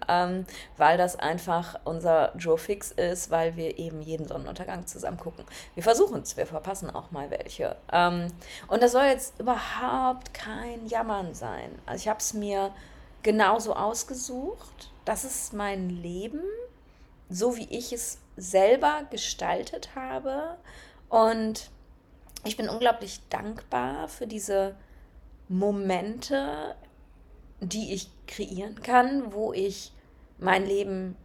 ähm, 0.08 0.46
weil 0.76 0.98
das 0.98 1.16
einfach 1.16 1.78
unser 1.84 2.36
Joe 2.36 2.58
Fix 2.58 2.92
ist, 2.92 3.30
weil 3.30 3.56
wir 3.56 3.78
eben 3.78 4.02
jeden 4.02 4.26
Sonnenuntergang 4.26 4.86
zusammen 4.86 5.18
gucken. 5.18 5.44
Wir 5.74 5.82
versuchen 5.82 6.22
es, 6.22 6.36
wir 6.36 6.46
verpassen 6.46 6.90
auch 6.90 7.10
mal 7.10 7.30
welche. 7.30 7.76
Ähm, 7.92 8.28
und 8.68 8.82
das 8.82 8.92
soll 8.92 9.04
jetzt 9.04 9.38
überhaupt 9.40 10.34
kein 10.34 10.86
Jammern 10.86 11.34
sein. 11.34 11.70
Also 11.86 12.02
ich 12.02 12.08
habe 12.08 12.20
es 12.20 12.34
mir 12.34 12.72
genauso 13.22 13.74
ausgesucht. 13.74 14.90
Das 15.04 15.24
ist 15.24 15.52
mein 15.52 15.90
Leben, 15.90 16.42
so 17.28 17.56
wie 17.56 17.68
ich 17.70 17.92
es 17.92 18.18
selber 18.36 19.02
gestaltet 19.10 19.90
habe. 19.94 20.56
Und 21.08 21.70
ich 22.44 22.56
bin 22.56 22.68
unglaublich 22.68 23.20
dankbar 23.28 24.08
für 24.08 24.26
diese 24.26 24.76
Momente, 25.48 26.74
die 27.60 27.94
ich 27.94 28.10
kreieren 28.26 28.82
kann, 28.82 29.32
wo 29.32 29.52
ich 29.52 29.92
mein 30.38 30.66
Leben 30.66 31.16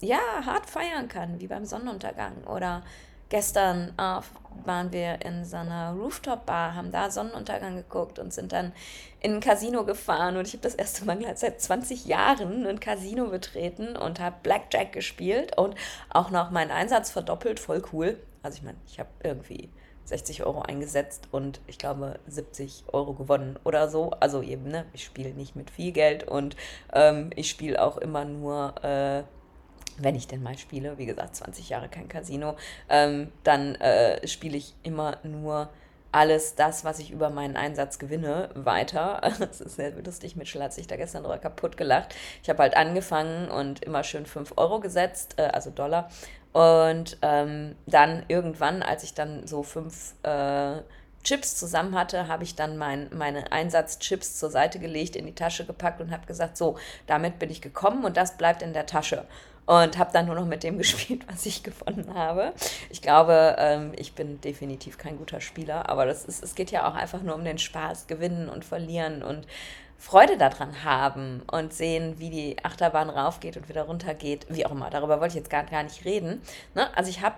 ja 0.00 0.18
hart 0.44 0.68
feiern 0.68 1.08
kann, 1.08 1.40
wie 1.40 1.46
beim 1.46 1.64
Sonnenuntergang. 1.64 2.44
Oder 2.44 2.82
gestern 3.28 3.92
äh, 3.98 4.20
waren 4.64 4.92
wir 4.92 5.22
in 5.24 5.44
so 5.44 5.56
einer 5.56 5.92
Rooftop-Bar, 5.92 6.74
haben 6.74 6.92
da 6.92 7.10
Sonnenuntergang 7.10 7.76
geguckt 7.76 8.18
und 8.18 8.32
sind 8.32 8.52
dann 8.52 8.72
in 9.20 9.34
ein 9.34 9.40
Casino 9.40 9.84
gefahren. 9.84 10.36
Und 10.36 10.46
ich 10.46 10.54
habe 10.54 10.62
das 10.62 10.74
erste 10.74 11.04
Mal 11.04 11.18
seit 11.36 11.60
20 11.60 12.06
Jahren 12.06 12.66
ein 12.66 12.80
Casino 12.80 13.26
betreten 13.26 13.96
und 13.96 14.20
habe 14.20 14.36
Blackjack 14.42 14.92
gespielt 14.92 15.56
und 15.58 15.74
auch 16.10 16.30
noch 16.30 16.50
meinen 16.50 16.70
Einsatz 16.70 17.10
verdoppelt. 17.10 17.60
Voll 17.60 17.82
cool. 17.92 18.18
Also 18.42 18.58
ich 18.58 18.62
meine, 18.62 18.78
ich 18.86 18.98
habe 18.98 19.10
irgendwie 19.22 19.70
60 20.04 20.44
Euro 20.44 20.62
eingesetzt 20.62 21.28
und 21.30 21.60
ich 21.66 21.78
glaube 21.78 22.18
70 22.26 22.84
Euro 22.92 23.14
gewonnen 23.14 23.58
oder 23.64 23.88
so. 23.88 24.10
Also 24.20 24.42
eben, 24.42 24.64
ne, 24.64 24.86
ich 24.92 25.04
spiele 25.04 25.30
nicht 25.30 25.56
mit 25.56 25.70
viel 25.70 25.92
Geld 25.92 26.24
und 26.24 26.56
ähm, 26.92 27.30
ich 27.36 27.48
spiele 27.48 27.82
auch 27.82 27.96
immer 27.98 28.24
nur, 28.24 28.74
äh, 28.82 29.22
wenn 29.98 30.14
ich 30.14 30.26
denn 30.26 30.42
mal 30.42 30.58
spiele, 30.58 30.98
wie 30.98 31.06
gesagt, 31.06 31.36
20 31.36 31.68
Jahre 31.68 31.88
kein 31.88 32.08
Casino, 32.08 32.56
ähm, 32.88 33.30
dann 33.44 33.74
äh, 33.76 34.26
spiele 34.26 34.56
ich 34.56 34.74
immer 34.82 35.18
nur 35.22 35.68
alles 36.12 36.54
das, 36.54 36.84
was 36.84 36.98
ich 36.98 37.10
über 37.10 37.30
meinen 37.30 37.56
Einsatz 37.56 37.98
gewinne, 37.98 38.50
weiter. 38.54 39.20
Das 39.38 39.60
ist 39.60 39.76
sehr 39.76 39.92
lustig. 39.92 40.36
Mitchell 40.36 40.62
hat 40.62 40.72
sich 40.72 40.86
da 40.86 40.96
gestern 40.96 41.22
drüber 41.22 41.38
kaputt 41.38 41.76
gelacht. 41.76 42.14
Ich 42.42 42.48
habe 42.50 42.62
halt 42.62 42.76
angefangen 42.76 43.48
und 43.50 43.82
immer 43.84 44.04
schön 44.04 44.26
5 44.26 44.54
Euro 44.56 44.80
gesetzt, 44.80 45.34
äh, 45.38 45.42
also 45.42 45.70
Dollar. 45.70 46.10
Und 46.52 47.18
ähm, 47.22 47.76
dann 47.86 48.24
irgendwann, 48.28 48.82
als 48.82 49.04
ich 49.04 49.14
dann 49.14 49.46
so 49.46 49.62
fünf 49.62 50.14
äh, 50.24 50.80
Chips 51.22 51.56
zusammen 51.56 51.94
hatte, 51.94 52.28
habe 52.28 52.44
ich 52.44 52.56
dann 52.56 52.76
mein, 52.76 53.08
meine 53.12 53.52
Einsatzchips 53.52 54.38
zur 54.38 54.50
Seite 54.50 54.78
gelegt, 54.78 55.16
in 55.16 55.26
die 55.26 55.34
Tasche 55.34 55.66
gepackt 55.66 56.00
und 56.00 56.10
habe 56.10 56.26
gesagt, 56.26 56.56
so, 56.56 56.76
damit 57.06 57.38
bin 57.38 57.50
ich 57.50 57.60
gekommen 57.60 58.04
und 58.04 58.16
das 58.16 58.36
bleibt 58.36 58.62
in 58.62 58.72
der 58.72 58.86
Tasche 58.86 59.26
und 59.70 59.98
habe 59.98 60.10
dann 60.12 60.26
nur 60.26 60.34
noch 60.34 60.46
mit 60.46 60.64
dem 60.64 60.78
gespielt, 60.78 61.24
was 61.30 61.46
ich 61.46 61.62
gewonnen 61.62 62.12
habe. 62.12 62.52
Ich 62.90 63.00
glaube, 63.00 63.54
ähm, 63.58 63.92
ich 63.96 64.14
bin 64.14 64.40
definitiv 64.40 64.98
kein 64.98 65.16
guter 65.16 65.40
Spieler, 65.40 65.88
aber 65.88 66.06
das 66.06 66.24
ist, 66.24 66.42
es 66.42 66.56
geht 66.56 66.72
ja 66.72 66.88
auch 66.88 66.94
einfach 66.94 67.22
nur 67.22 67.36
um 67.36 67.44
den 67.44 67.58
Spaß, 67.58 68.08
gewinnen 68.08 68.48
und 68.48 68.64
verlieren 68.64 69.22
und 69.22 69.46
Freude 69.96 70.36
daran 70.38 70.82
haben 70.82 71.42
und 71.52 71.72
sehen, 71.72 72.18
wie 72.18 72.30
die 72.30 72.56
Achterbahn 72.64 73.10
raufgeht 73.10 73.56
und 73.56 73.68
wieder 73.68 73.82
runtergeht, 73.82 74.46
wie 74.48 74.66
auch 74.66 74.72
immer. 74.72 74.90
Darüber 74.90 75.20
wollte 75.20 75.32
ich 75.32 75.42
jetzt 75.42 75.50
gar, 75.50 75.62
gar 75.64 75.84
nicht 75.84 76.04
reden. 76.04 76.42
Ne? 76.74 76.88
Also 76.96 77.10
ich 77.10 77.20
habe 77.20 77.36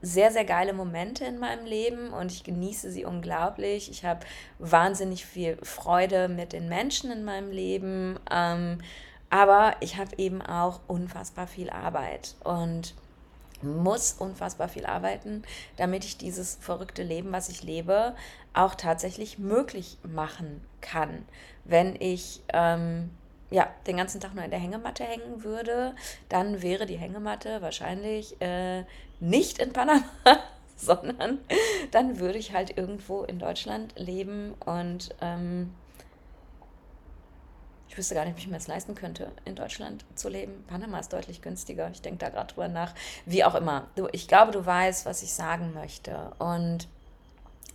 sehr, 0.00 0.30
sehr 0.30 0.44
geile 0.44 0.72
Momente 0.72 1.26
in 1.26 1.38
meinem 1.38 1.66
Leben 1.66 2.10
und 2.10 2.32
ich 2.32 2.44
genieße 2.44 2.90
sie 2.90 3.04
unglaublich. 3.04 3.90
Ich 3.90 4.04
habe 4.04 4.20
wahnsinnig 4.58 5.26
viel 5.26 5.58
Freude 5.62 6.28
mit 6.28 6.54
den 6.54 6.68
Menschen 6.68 7.10
in 7.10 7.24
meinem 7.24 7.50
Leben. 7.50 8.18
Ähm, 8.30 8.78
aber 9.34 9.74
ich 9.80 9.96
habe 9.96 10.16
eben 10.18 10.40
auch 10.42 10.78
unfassbar 10.86 11.48
viel 11.48 11.68
Arbeit 11.68 12.36
und 12.44 12.94
muss 13.62 14.12
unfassbar 14.12 14.68
viel 14.68 14.86
arbeiten, 14.86 15.42
damit 15.76 16.04
ich 16.04 16.16
dieses 16.16 16.54
verrückte 16.60 17.02
Leben, 17.02 17.32
was 17.32 17.48
ich 17.48 17.64
lebe, 17.64 18.14
auch 18.52 18.76
tatsächlich 18.76 19.40
möglich 19.40 19.98
machen 20.04 20.64
kann. 20.80 21.26
Wenn 21.64 21.96
ich 22.00 22.42
ähm, 22.52 23.10
ja, 23.50 23.66
den 23.88 23.96
ganzen 23.96 24.20
Tag 24.20 24.36
nur 24.36 24.44
in 24.44 24.52
der 24.52 24.60
Hängematte 24.60 25.02
hängen 25.02 25.42
würde, 25.42 25.96
dann 26.28 26.62
wäre 26.62 26.86
die 26.86 26.98
Hängematte 26.98 27.60
wahrscheinlich 27.60 28.40
äh, 28.40 28.84
nicht 29.18 29.58
in 29.58 29.72
Panama, 29.72 30.04
sondern 30.76 31.40
dann 31.90 32.20
würde 32.20 32.38
ich 32.38 32.52
halt 32.52 32.78
irgendwo 32.78 33.24
in 33.24 33.40
Deutschland 33.40 33.98
leben 33.98 34.54
und 34.64 35.12
ähm, 35.20 35.74
ich 37.94 37.98
wüsste 37.98 38.16
gar 38.16 38.24
nicht, 38.24 38.32
ob 38.32 38.40
ich 38.40 38.48
mir 38.48 38.54
das 38.54 38.66
leisten 38.66 38.96
könnte, 38.96 39.30
in 39.44 39.54
Deutschland 39.54 40.04
zu 40.16 40.28
leben. 40.28 40.64
Panama 40.66 40.98
ist 40.98 41.12
deutlich 41.12 41.42
günstiger. 41.42 41.90
Ich 41.92 42.02
denke 42.02 42.18
da 42.18 42.28
gerade 42.28 42.52
drüber 42.52 42.66
nach. 42.66 42.92
Wie 43.24 43.44
auch 43.44 43.54
immer. 43.54 43.86
Du, 43.94 44.08
ich 44.10 44.26
glaube, 44.26 44.50
du 44.50 44.66
weißt, 44.66 45.06
was 45.06 45.22
ich 45.22 45.32
sagen 45.32 45.72
möchte. 45.74 46.32
Und 46.40 46.88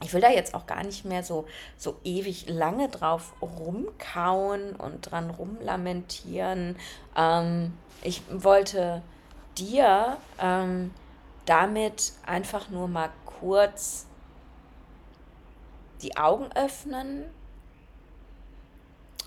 ich 0.03 0.13
will 0.13 0.19
da 0.19 0.29
jetzt 0.29 0.55
auch 0.55 0.65
gar 0.65 0.83
nicht 0.83 1.05
mehr 1.05 1.23
so, 1.23 1.47
so 1.77 2.01
ewig 2.03 2.49
lange 2.49 2.89
drauf 2.89 3.31
rumkauen 3.41 4.75
und 4.75 5.09
dran 5.09 5.29
rumlamentieren. 5.29 6.75
Ähm, 7.15 7.77
ich 8.01 8.21
wollte 8.29 9.01
dir 9.57 10.17
ähm, 10.37 10.93
damit 11.45 12.11
einfach 12.25 12.69
nur 12.69 12.89
mal 12.89 13.09
kurz 13.25 14.05
die 16.01 16.17
Augen 16.17 16.51
öffnen 16.55 17.23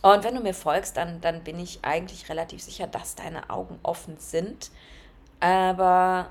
und 0.03 0.25
wenn 0.25 0.35
du 0.35 0.41
mir 0.41 0.55
folgst, 0.55 0.97
dann, 0.97 1.21
dann 1.21 1.45
bin 1.45 1.61
ich 1.61 1.79
eigentlich 1.83 2.29
relativ 2.29 2.61
sicher, 2.61 2.89
dass 2.89 3.15
deine 3.15 3.51
Augen 3.51 3.79
offen 3.85 4.19
sind. 4.19 4.71
Aber 5.39 6.31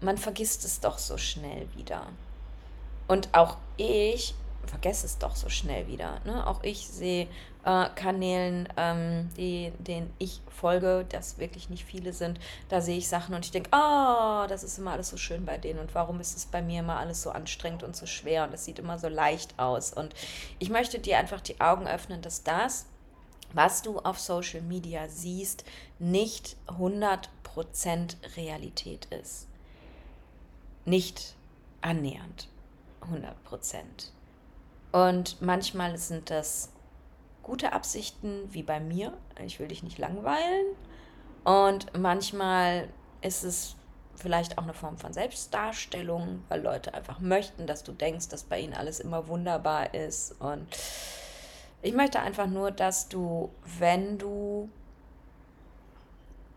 man 0.00 0.18
vergisst 0.18 0.64
es 0.64 0.80
doch 0.80 0.98
so 0.98 1.16
schnell 1.16 1.68
wieder. 1.74 2.06
Und 3.08 3.30
auch 3.32 3.56
ich 3.76 4.34
vergesse 4.66 5.06
es 5.06 5.18
doch 5.18 5.36
so 5.36 5.48
schnell 5.48 5.86
wieder. 5.86 6.20
Ne? 6.24 6.46
Auch 6.46 6.62
ich 6.62 6.86
sehe 6.88 7.28
äh, 7.64 7.88
Kanälen, 7.94 8.68
ähm, 8.76 9.28
die, 9.36 9.72
denen 9.78 10.12
ich 10.18 10.40
folge, 10.48 11.04
das 11.08 11.38
wirklich 11.38 11.68
nicht 11.68 11.84
viele 11.84 12.12
sind, 12.12 12.38
da 12.68 12.80
sehe 12.80 12.96
ich 12.96 13.08
Sachen 13.08 13.34
und 13.34 13.44
ich 13.44 13.50
denke, 13.50 13.72
ah, 13.72 14.44
oh, 14.44 14.46
das 14.46 14.62
ist 14.62 14.78
immer 14.78 14.92
alles 14.92 15.08
so 15.08 15.16
schön 15.16 15.44
bei 15.44 15.58
denen 15.58 15.80
und 15.80 15.94
warum 15.94 16.20
ist 16.20 16.36
es 16.36 16.46
bei 16.46 16.62
mir 16.62 16.80
immer 16.80 16.98
alles 16.98 17.22
so 17.22 17.30
anstrengend 17.30 17.82
und 17.82 17.96
so 17.96 18.06
schwer 18.06 18.44
und 18.44 18.52
das 18.52 18.64
sieht 18.64 18.78
immer 18.78 18.98
so 18.98 19.08
leicht 19.08 19.58
aus. 19.58 19.92
Und 19.92 20.14
ich 20.58 20.70
möchte 20.70 20.98
dir 20.98 21.18
einfach 21.18 21.40
die 21.40 21.60
Augen 21.60 21.86
öffnen, 21.86 22.22
dass 22.22 22.44
das, 22.44 22.86
was 23.52 23.82
du 23.82 23.98
auf 23.98 24.18
Social 24.20 24.62
Media 24.62 25.08
siehst, 25.08 25.64
nicht 25.98 26.56
100% 26.68 27.26
Realität 28.36 29.06
ist. 29.06 29.48
Nicht 30.84 31.34
annähernd 31.80 32.48
100%. 33.00 34.15
Und 34.96 35.42
manchmal 35.42 35.98
sind 35.98 36.30
das 36.30 36.70
gute 37.42 37.74
Absichten, 37.74 38.48
wie 38.54 38.62
bei 38.62 38.80
mir. 38.80 39.12
Ich 39.44 39.60
will 39.60 39.68
dich 39.68 39.82
nicht 39.82 39.98
langweilen. 39.98 40.64
Und 41.44 41.92
manchmal 41.98 42.88
ist 43.20 43.44
es 43.44 43.76
vielleicht 44.14 44.56
auch 44.56 44.62
eine 44.62 44.72
Form 44.72 44.96
von 44.96 45.12
Selbstdarstellung, 45.12 46.42
weil 46.48 46.62
Leute 46.62 46.94
einfach 46.94 47.20
möchten, 47.20 47.66
dass 47.66 47.84
du 47.84 47.92
denkst, 47.92 48.28
dass 48.28 48.44
bei 48.44 48.58
ihnen 48.58 48.72
alles 48.72 48.98
immer 48.98 49.28
wunderbar 49.28 49.92
ist. 49.92 50.40
Und 50.40 50.66
ich 51.82 51.92
möchte 51.92 52.20
einfach 52.20 52.46
nur, 52.46 52.70
dass 52.70 53.10
du, 53.10 53.50
wenn 53.78 54.16
du 54.16 54.70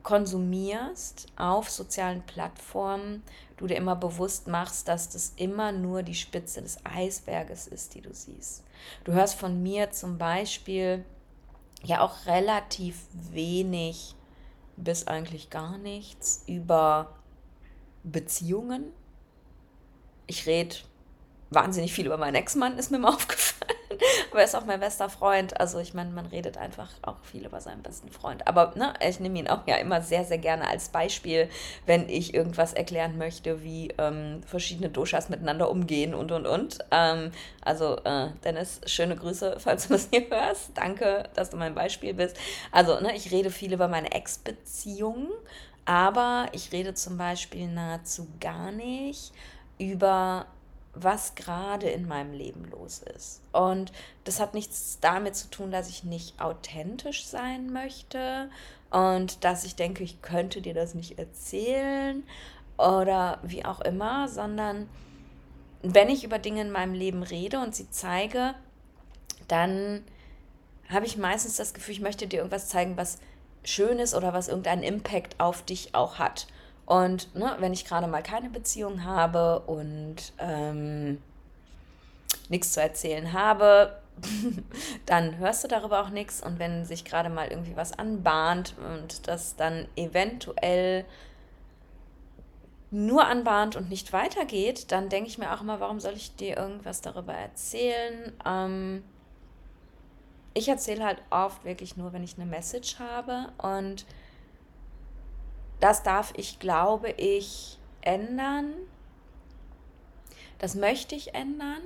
konsumierst 0.03 1.27
auf 1.35 1.69
sozialen 1.69 2.21
Plattformen, 2.23 3.23
du 3.57 3.67
dir 3.67 3.75
immer 3.77 3.95
bewusst 3.95 4.47
machst, 4.47 4.87
dass 4.87 5.09
das 5.09 5.33
immer 5.35 5.71
nur 5.71 6.03
die 6.03 6.15
Spitze 6.15 6.61
des 6.61 6.83
Eisberges 6.85 7.67
ist, 7.67 7.95
die 7.95 8.01
du 8.01 8.13
siehst. 8.13 8.63
Du 9.03 9.13
hörst 9.13 9.35
von 9.35 9.61
mir 9.61 9.91
zum 9.91 10.17
Beispiel 10.17 11.03
ja 11.83 12.01
auch 12.01 12.25
relativ 12.25 12.95
wenig 13.13 14.15
bis 14.77 15.07
eigentlich 15.07 15.49
gar 15.49 15.77
nichts 15.77 16.43
über 16.47 17.15
Beziehungen. 18.03 18.85
Ich 20.27 20.45
rede 20.45 20.77
wahnsinnig 21.49 21.93
viel 21.93 22.05
über 22.05 22.17
meinen 22.17 22.35
Ex-Mann, 22.35 22.77
ist 22.77 22.91
mir 22.91 22.99
mal 22.99 23.09
aufgefallen. 23.13 23.48
Aber 24.31 24.39
er 24.39 24.45
ist 24.45 24.55
auch 24.55 24.65
mein 24.65 24.79
bester 24.79 25.09
Freund. 25.09 25.59
Also 25.59 25.79
ich 25.79 25.93
meine, 25.93 26.11
man 26.11 26.25
redet 26.27 26.57
einfach 26.57 26.89
auch 27.01 27.17
viel 27.23 27.45
über 27.45 27.61
seinen 27.61 27.81
besten 27.81 28.09
Freund. 28.09 28.47
Aber 28.47 28.73
ne, 28.75 28.93
ich 29.07 29.19
nehme 29.19 29.39
ihn 29.39 29.47
auch 29.47 29.65
ja 29.67 29.75
immer 29.75 30.01
sehr, 30.01 30.23
sehr 30.23 30.37
gerne 30.37 30.67
als 30.67 30.89
Beispiel, 30.89 31.49
wenn 31.85 32.07
ich 32.09 32.33
irgendwas 32.33 32.73
erklären 32.73 33.17
möchte, 33.17 33.63
wie 33.63 33.93
ähm, 33.97 34.41
verschiedene 34.45 34.89
Doshas 34.89 35.29
miteinander 35.29 35.69
umgehen 35.69 36.13
und, 36.13 36.31
und, 36.31 36.45
und. 36.45 36.79
Ähm, 36.91 37.31
also 37.61 37.97
äh, 38.03 38.29
Dennis, 38.43 38.81
schöne 38.85 39.15
Grüße, 39.15 39.55
falls 39.59 39.87
du 39.87 39.93
das 39.93 40.09
hier 40.11 40.29
hörst. 40.29 40.71
Danke, 40.75 41.23
dass 41.33 41.49
du 41.49 41.57
mein 41.57 41.75
Beispiel 41.75 42.13
bist. 42.13 42.37
Also 42.71 42.99
ne, 42.99 43.15
ich 43.15 43.31
rede 43.31 43.49
viel 43.49 43.73
über 43.73 43.87
meine 43.87 44.11
Ex-Beziehungen. 44.11 45.29
Aber 45.85 46.45
ich 46.51 46.71
rede 46.71 46.93
zum 46.93 47.17
Beispiel 47.17 47.67
nahezu 47.67 48.27
gar 48.39 48.71
nicht 48.71 49.31
über 49.79 50.45
was 50.93 51.35
gerade 51.35 51.89
in 51.89 52.07
meinem 52.07 52.33
Leben 52.33 52.65
los 52.71 53.01
ist. 53.15 53.41
Und 53.51 53.91
das 54.23 54.39
hat 54.39 54.53
nichts 54.53 54.97
damit 55.01 55.35
zu 55.35 55.49
tun, 55.49 55.71
dass 55.71 55.89
ich 55.89 56.03
nicht 56.03 56.41
authentisch 56.41 57.25
sein 57.25 57.71
möchte 57.71 58.49
und 58.89 59.43
dass 59.43 59.63
ich 59.63 59.75
denke, 59.75 60.03
ich 60.03 60.21
könnte 60.21 60.61
dir 60.61 60.73
das 60.73 60.95
nicht 60.95 61.19
erzählen 61.19 62.23
oder 62.77 63.39
wie 63.43 63.65
auch 63.65 63.81
immer, 63.81 64.27
sondern 64.27 64.89
wenn 65.81 66.09
ich 66.09 66.23
über 66.23 66.39
Dinge 66.39 66.61
in 66.61 66.71
meinem 66.71 66.93
Leben 66.93 67.23
rede 67.23 67.59
und 67.59 67.75
sie 67.75 67.89
zeige, 67.89 68.55
dann 69.47 70.03
habe 70.89 71.05
ich 71.05 71.17
meistens 71.17 71.55
das 71.55 71.73
Gefühl, 71.73 71.93
ich 71.93 72.01
möchte 72.01 72.27
dir 72.27 72.37
irgendwas 72.37 72.67
zeigen, 72.67 72.97
was 72.97 73.19
schön 73.63 73.99
ist 73.99 74.15
oder 74.15 74.33
was 74.33 74.47
irgendeinen 74.47 74.83
Impact 74.83 75.39
auf 75.39 75.61
dich 75.63 75.93
auch 75.93 76.17
hat. 76.19 76.47
Und 76.89 77.35
ne, 77.35 77.55
wenn 77.59 77.71
ich 77.71 77.85
gerade 77.85 78.07
mal 78.07 78.23
keine 78.23 78.49
Beziehung 78.49 79.03
habe 79.03 79.59
und 79.59 80.33
ähm, 80.39 81.21
nichts 82.49 82.73
zu 82.73 82.81
erzählen 82.81 83.31
habe, 83.31 84.01
dann 85.05 85.37
hörst 85.37 85.63
du 85.63 85.67
darüber 85.67 86.01
auch 86.01 86.09
nichts. 86.09 86.41
Und 86.41 86.57
wenn 86.57 86.85
sich 86.85 87.05
gerade 87.05 87.29
mal 87.29 87.47
irgendwie 87.47 87.75
was 87.75 87.93
anbahnt 87.93 88.73
und 88.95 89.27
das 89.27 89.55
dann 89.55 89.87
eventuell 89.95 91.05
nur 92.89 93.27
anbahnt 93.27 93.75
und 93.75 93.89
nicht 93.89 94.11
weitergeht, 94.11 94.91
dann 94.91 95.09
denke 95.09 95.29
ich 95.29 95.37
mir 95.37 95.53
auch 95.53 95.61
immer, 95.61 95.79
warum 95.79 95.99
soll 95.99 96.13
ich 96.13 96.35
dir 96.37 96.57
irgendwas 96.57 97.01
darüber 97.01 97.33
erzählen? 97.35 98.33
Ähm, 98.43 99.03
ich 100.55 100.67
erzähle 100.67 101.05
halt 101.05 101.21
oft 101.29 101.65
wirklich 101.65 101.97
nur, 101.97 102.13
wenn 102.13 102.23
ich 102.23 102.35
eine 102.39 102.47
Message 102.47 102.97
habe 102.97 103.49
und 103.59 104.07
das 105.79 106.03
darf 106.03 106.33
ich, 106.35 106.59
glaube 106.59 107.11
ich, 107.11 107.77
ändern. 108.01 108.73
Das 110.59 110.75
möchte 110.75 111.15
ich 111.15 111.33
ändern. 111.33 111.81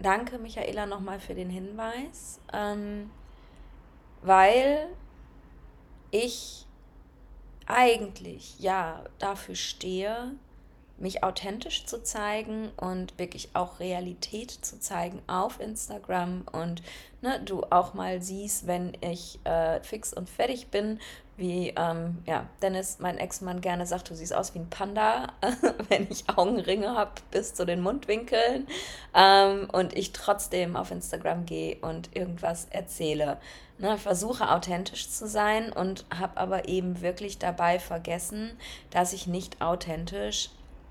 Danke, 0.00 0.38
Michaela, 0.38 0.86
nochmal 0.86 1.20
für 1.20 1.34
den 1.34 1.50
Hinweis, 1.50 2.40
ähm, 2.54 3.10
weil 4.22 4.88
ich 6.10 6.66
eigentlich 7.66 8.58
ja 8.58 9.04
dafür 9.18 9.54
stehe, 9.54 10.32
mich 10.96 11.24
authentisch 11.24 11.86
zu 11.86 12.02
zeigen 12.02 12.70
und 12.76 13.18
wirklich 13.18 13.50
auch 13.54 13.80
Realität 13.80 14.50
zu 14.50 14.78
zeigen 14.78 15.22
auf 15.26 15.58
Instagram 15.60 16.44
und 16.52 16.82
ne, 17.22 17.40
du 17.44 17.62
auch 17.70 17.94
mal 17.94 18.20
siehst, 18.20 18.66
wenn 18.66 18.92
ich 19.00 19.38
äh, 19.44 19.80
fix 19.82 20.12
und 20.12 20.28
fertig 20.28 20.68
bin, 20.68 21.00
wie 21.40 21.72
ähm, 21.76 22.18
ja, 22.26 22.46
Dennis, 22.62 22.98
mein 23.00 23.18
Ex-Mann, 23.18 23.60
gerne 23.60 23.86
sagt, 23.86 24.10
du 24.10 24.14
siehst 24.14 24.34
aus 24.34 24.54
wie 24.54 24.60
ein 24.60 24.70
Panda, 24.70 25.32
wenn 25.88 26.06
ich 26.08 26.28
Augenringe 26.28 26.94
habe 26.94 27.12
bis 27.32 27.54
zu 27.54 27.66
den 27.66 27.80
Mundwinkeln 27.80 28.68
ähm, 29.14 29.68
und 29.72 29.96
ich 29.96 30.12
trotzdem 30.12 30.76
auf 30.76 30.90
Instagram 30.92 31.46
gehe 31.46 31.78
und 31.80 32.14
irgendwas 32.14 32.66
erzähle. 32.70 33.38
Ne, 33.78 33.96
versuche 33.96 34.50
authentisch 34.50 35.08
zu 35.08 35.26
sein 35.26 35.72
und 35.72 36.04
habe 36.14 36.36
aber 36.36 36.68
eben 36.68 37.00
wirklich 37.00 37.38
dabei 37.38 37.78
vergessen, 37.78 38.58
dass 38.90 39.14
ich 39.14 39.26
nicht 39.26 39.62
authentisch 39.62 40.50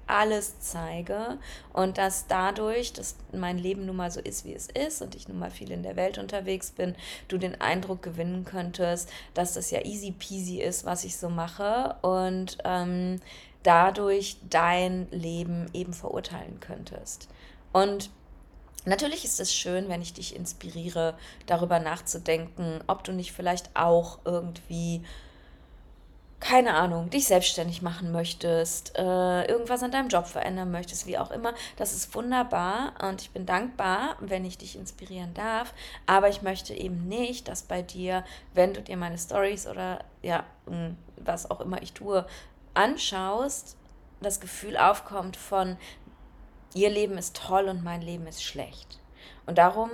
alles 0.09 0.59
zeige 0.59 1.37
und 1.71 1.97
dass 1.97 2.27
dadurch, 2.27 2.93
dass 2.93 3.15
mein 3.31 3.57
Leben 3.57 3.85
nun 3.85 3.95
mal 3.95 4.11
so 4.11 4.19
ist, 4.19 4.45
wie 4.45 4.53
es 4.53 4.67
ist 4.67 5.01
und 5.01 5.15
ich 5.15 5.27
nun 5.27 5.39
mal 5.39 5.51
viel 5.51 5.71
in 5.71 5.83
der 5.83 5.95
Welt 5.95 6.17
unterwegs 6.17 6.71
bin, 6.71 6.95
du 7.27 7.37
den 7.37 7.59
Eindruck 7.61 8.01
gewinnen 8.01 8.43
könntest, 8.45 9.09
dass 9.33 9.53
das 9.53 9.71
ja 9.71 9.85
easy 9.85 10.11
peasy 10.11 10.61
ist, 10.61 10.85
was 10.85 11.03
ich 11.03 11.17
so 11.17 11.29
mache 11.29 11.95
und 12.01 12.57
ähm, 12.63 13.19
dadurch 13.63 14.37
dein 14.49 15.07
Leben 15.11 15.69
eben 15.73 15.93
verurteilen 15.93 16.59
könntest. 16.59 17.27
Und 17.71 18.09
Natürlich 18.85 19.25
ist 19.25 19.41
es 19.41 19.53
schön, 19.53 19.89
wenn 19.89 20.01
ich 20.01 20.13
dich 20.13 20.35
inspiriere, 20.35 21.13
darüber 21.45 21.79
nachzudenken, 21.79 22.79
ob 22.87 23.03
du 23.03 23.11
nicht 23.11 23.33
vielleicht 23.33 23.75
auch 23.75 24.19
irgendwie 24.23 25.03
keine 26.39 26.73
Ahnung, 26.75 27.10
dich 27.10 27.28
selbstständig 27.28 27.82
machen 27.82 28.12
möchtest, 28.12 28.97
äh, 28.97 29.45
irgendwas 29.45 29.84
an 29.84 29.91
deinem 29.91 30.08
Job 30.08 30.25
verändern 30.25 30.71
möchtest, 30.71 31.06
wie 31.06 31.17
auch 31.17 31.32
immer, 31.32 31.54
das 31.75 31.93
ist 31.93 32.15
wunderbar 32.15 32.93
und 33.02 33.21
ich 33.21 33.32
bin 33.32 33.45
dankbar, 33.45 34.15
wenn 34.21 34.45
ich 34.45 34.58
dich 34.58 34.78
inspirieren 34.78 35.34
darf. 35.34 35.73
Aber 36.06 36.30
ich 36.30 36.41
möchte 36.41 36.73
eben 36.73 37.08
nicht, 37.08 37.49
dass 37.49 37.63
bei 37.63 37.82
dir, 37.82 38.23
wenn 38.54 38.73
du 38.73 38.82
dir 38.82 38.95
meine 38.95 39.17
Stories 39.17 39.67
oder 39.67 39.99
ja, 40.21 40.45
was 41.17 41.52
auch 41.52 41.60
immer 41.60 41.82
ich 41.82 41.93
tue, 41.93 42.25
anschaust, 42.73 43.75
das 44.21 44.39
Gefühl 44.39 44.78
aufkommt 44.78 45.36
von, 45.36 45.78
ihr 46.73 46.89
Leben 46.89 47.17
ist 47.17 47.36
toll 47.36 47.67
und 47.67 47.84
mein 47.84 48.02
Leben 48.02 48.28
ist 48.28 48.43
schlecht. 48.43 48.99
Und 49.45 49.58
darum 49.58 49.89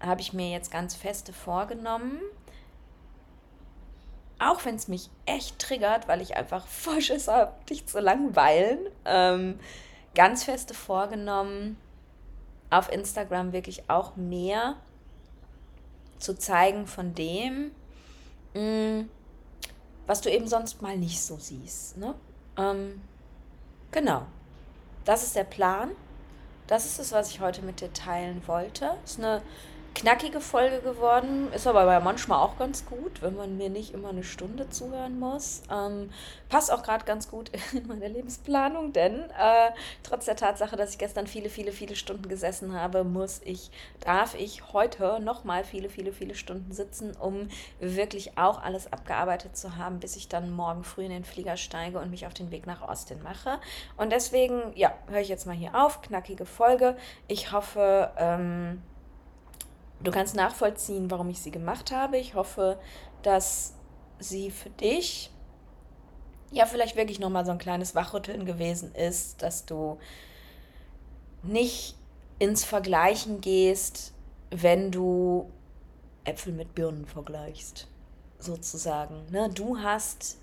habe 0.00 0.20
ich 0.20 0.32
mir 0.32 0.50
jetzt 0.50 0.70
ganz 0.70 0.94
feste 0.94 1.32
vorgenommen, 1.32 2.20
auch 4.40 4.64
wenn 4.64 4.74
es 4.74 4.88
mich 4.88 5.10
echt 5.26 5.58
triggert, 5.58 6.08
weil 6.08 6.20
ich 6.20 6.36
einfach 6.36 6.66
voll 6.68 7.00
Schiss 7.00 7.28
habe, 7.28 7.52
dich 7.68 7.86
zu 7.86 8.00
langweilen, 8.00 8.78
ähm, 9.04 9.60
ganz 10.14 10.44
feste 10.44 10.74
vorgenommen, 10.74 11.76
auf 12.70 12.90
Instagram 12.90 13.52
wirklich 13.52 13.88
auch 13.88 14.16
mehr 14.16 14.76
zu 16.18 16.36
zeigen 16.36 16.86
von 16.86 17.14
dem, 17.14 17.72
mh, 18.54 18.60
mm, 18.60 19.10
was 20.06 20.20
du 20.20 20.30
eben 20.30 20.48
sonst 20.48 20.82
mal 20.82 20.96
nicht 20.96 21.22
so 21.22 21.36
siehst. 21.36 21.96
Ne? 21.96 22.14
Ähm, 22.56 23.00
genau, 23.92 24.22
das 25.04 25.22
ist 25.22 25.36
der 25.36 25.44
Plan. 25.44 25.92
Das 26.66 26.84
ist 26.84 26.98
es, 26.98 27.12
was 27.12 27.30
ich 27.30 27.40
heute 27.40 27.62
mit 27.62 27.80
dir 27.80 27.92
teilen 27.92 28.42
wollte. 28.46 28.96
Ist 29.04 29.18
eine 29.18 29.42
knackige 30.00 30.40
Folge 30.40 30.80
geworden. 30.80 31.52
Ist 31.52 31.66
aber 31.66 32.00
manchmal 32.00 32.38
auch 32.38 32.56
ganz 32.58 32.86
gut, 32.86 33.20
wenn 33.20 33.36
man 33.36 33.58
mir 33.58 33.68
nicht 33.68 33.92
immer 33.92 34.08
eine 34.08 34.24
Stunde 34.24 34.70
zuhören 34.70 35.18
muss. 35.18 35.60
Ähm, 35.70 36.10
passt 36.48 36.72
auch 36.72 36.82
gerade 36.82 37.04
ganz 37.04 37.28
gut 37.28 37.50
in 37.74 37.86
meine 37.86 38.08
Lebensplanung, 38.08 38.94
denn 38.94 39.28
äh, 39.38 39.70
trotz 40.02 40.24
der 40.24 40.36
Tatsache, 40.36 40.76
dass 40.76 40.92
ich 40.92 40.98
gestern 40.98 41.26
viele, 41.26 41.50
viele, 41.50 41.72
viele 41.72 41.96
Stunden 41.96 42.28
gesessen 42.28 42.72
habe, 42.72 43.04
muss 43.04 43.42
ich, 43.44 43.70
darf 44.00 44.34
ich 44.34 44.72
heute 44.72 45.20
nochmal 45.20 45.64
viele, 45.64 45.90
viele, 45.90 46.12
viele 46.12 46.34
Stunden 46.34 46.72
sitzen, 46.72 47.14
um 47.16 47.48
wirklich 47.78 48.38
auch 48.38 48.62
alles 48.62 48.90
abgearbeitet 48.90 49.54
zu 49.54 49.76
haben, 49.76 50.00
bis 50.00 50.16
ich 50.16 50.28
dann 50.28 50.50
morgen 50.50 50.82
früh 50.82 51.04
in 51.04 51.10
den 51.10 51.24
Flieger 51.24 51.58
steige 51.58 51.98
und 51.98 52.10
mich 52.10 52.26
auf 52.26 52.32
den 52.32 52.50
Weg 52.50 52.66
nach 52.66 52.80
Austin 52.80 53.22
mache. 53.22 53.58
Und 53.98 54.10
deswegen, 54.10 54.72
ja, 54.76 54.94
höre 55.08 55.20
ich 55.20 55.28
jetzt 55.28 55.46
mal 55.46 55.54
hier 55.54 55.74
auf. 55.74 56.00
Knackige 56.00 56.46
Folge. 56.46 56.96
Ich 57.28 57.52
hoffe, 57.52 58.12
ähm, 58.16 58.82
Du 60.02 60.10
kannst 60.10 60.34
nachvollziehen, 60.34 61.10
warum 61.10 61.28
ich 61.28 61.40
sie 61.40 61.50
gemacht 61.50 61.92
habe. 61.92 62.16
Ich 62.16 62.34
hoffe, 62.34 62.78
dass 63.22 63.74
sie 64.18 64.50
für 64.50 64.70
dich 64.70 65.30
ja 66.50 66.66
vielleicht 66.66 66.96
wirklich 66.96 67.20
nochmal 67.20 67.44
so 67.44 67.52
ein 67.52 67.58
kleines 67.58 67.94
Wachrütteln 67.94 68.44
gewesen 68.44 68.94
ist, 68.94 69.42
dass 69.42 69.66
du 69.66 69.98
nicht 71.42 71.96
ins 72.38 72.64
Vergleichen 72.64 73.40
gehst, 73.40 74.12
wenn 74.50 74.90
du 74.90 75.50
Äpfel 76.24 76.52
mit 76.52 76.74
Birnen 76.74 77.06
vergleichst, 77.06 77.86
sozusagen. 78.38 79.26
Ne? 79.30 79.50
Du 79.50 79.78
hast 79.78 80.38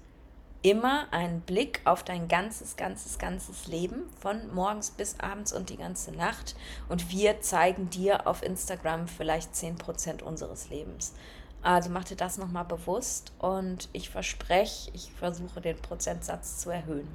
immer 0.70 1.08
einen 1.12 1.42
Blick 1.42 1.82
auf 1.86 2.04
dein 2.04 2.28
ganzes, 2.28 2.76
ganzes, 2.76 3.18
ganzes 3.18 3.68
Leben 3.68 4.10
von 4.20 4.54
morgens 4.54 4.92
bis 4.92 5.20
abends 5.20 5.54
und 5.54 5.70
die 5.70 5.78
ganze 5.78 6.12
Nacht. 6.12 6.56
Und 6.90 7.10
wir 7.12 7.42
zeigen 7.42 7.90
dir 7.90 8.28
auf 8.28 8.44
Instagram 8.44 9.08
vielleicht 9.08 9.54
10% 9.54 10.24
unseres 10.24 10.70
Lebens. 10.70 11.14
Also 11.62 11.90
mach 11.90 12.04
dir 12.04 12.18
das 12.18 12.38
nochmal 12.38 12.66
bewusst 12.66 13.32
und 13.40 13.90
ich 13.94 14.10
verspreche, 14.10 14.92
ich 14.94 15.12
versuche 15.12 15.60
den 15.62 15.78
Prozentsatz 15.78 16.60
zu 16.60 16.70
erhöhen. 16.70 17.08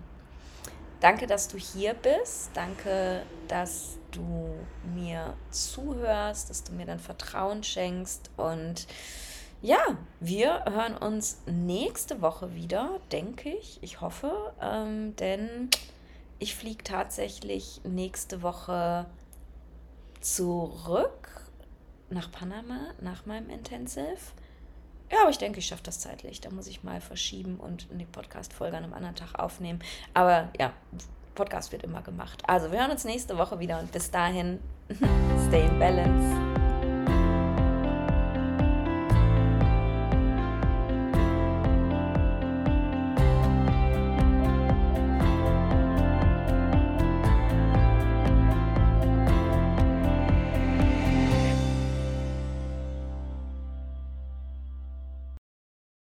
Danke, 1.01 1.27
dass 1.27 1.49
du 1.49 1.59
hier 1.59 1.95
bist. 1.95 2.51
Danke, 2.55 3.23
dass 3.49 3.99
du 4.13 4.55
mir 4.95 5.35
zuhörst, 5.51 6.49
dass 6.49 6.65
du 6.65 6.73
mir 6.73 6.87
dein 6.87 7.01
Vertrauen 7.01 7.65
schenkst 7.65 8.31
und 8.37 8.87
ja, 9.63 9.79
wir 10.19 10.65
hören 10.65 10.97
uns 10.97 11.41
nächste 11.47 12.21
Woche 12.21 12.55
wieder, 12.55 13.01
denke 13.13 13.49
ich. 13.49 13.79
Ich 13.81 14.01
hoffe, 14.01 14.53
ähm, 14.61 15.15
denn 15.17 15.71
ich 16.41 16.57
fliege 16.57 16.83
tatsächlich 16.83 17.81
nächste 17.85 18.43
Woche 18.43 19.07
zurück 20.21 21.29
nach 22.11 22.31
Panama, 22.33 22.91
nach 23.01 23.25
meinem 23.25 23.49
Intensive. 23.51 24.19
Ja, 25.11 25.21
aber 25.23 25.31
ich 25.31 25.39
denke, 25.39 25.61
ich 25.61 25.67
schaffe 25.67 25.85
das 25.85 26.01
zeitlich. 26.01 26.41
Da 26.41 26.51
muss 26.51 26.67
ich 26.67 26.83
mal 26.83 27.01
verschieben 27.01 27.61
und 27.61 27.87
die 27.93 28.05
Podcast-Folge 28.05 28.77
an 28.77 28.85
einem 28.85 28.95
anderen 28.95 29.15
Tag 29.15 29.39
aufnehmen. 29.39 29.79
Aber 30.13 30.49
ja, 30.59 30.73
Podcast 31.35 31.71
wird 31.71 31.85
immer 31.85 32.03
gemacht. 32.03 32.43
Also, 32.47 32.73
wir 32.73 32.81
hören 32.81 32.91
uns 32.91 33.05
nächste 33.05 33.39
Woche 33.39 33.61
wieder 33.61 33.79
und 33.79 33.93
bis 33.93 34.11
dahin, 34.11 34.59
stay 35.49 35.67
in 35.67 35.79
balance. 35.79 36.72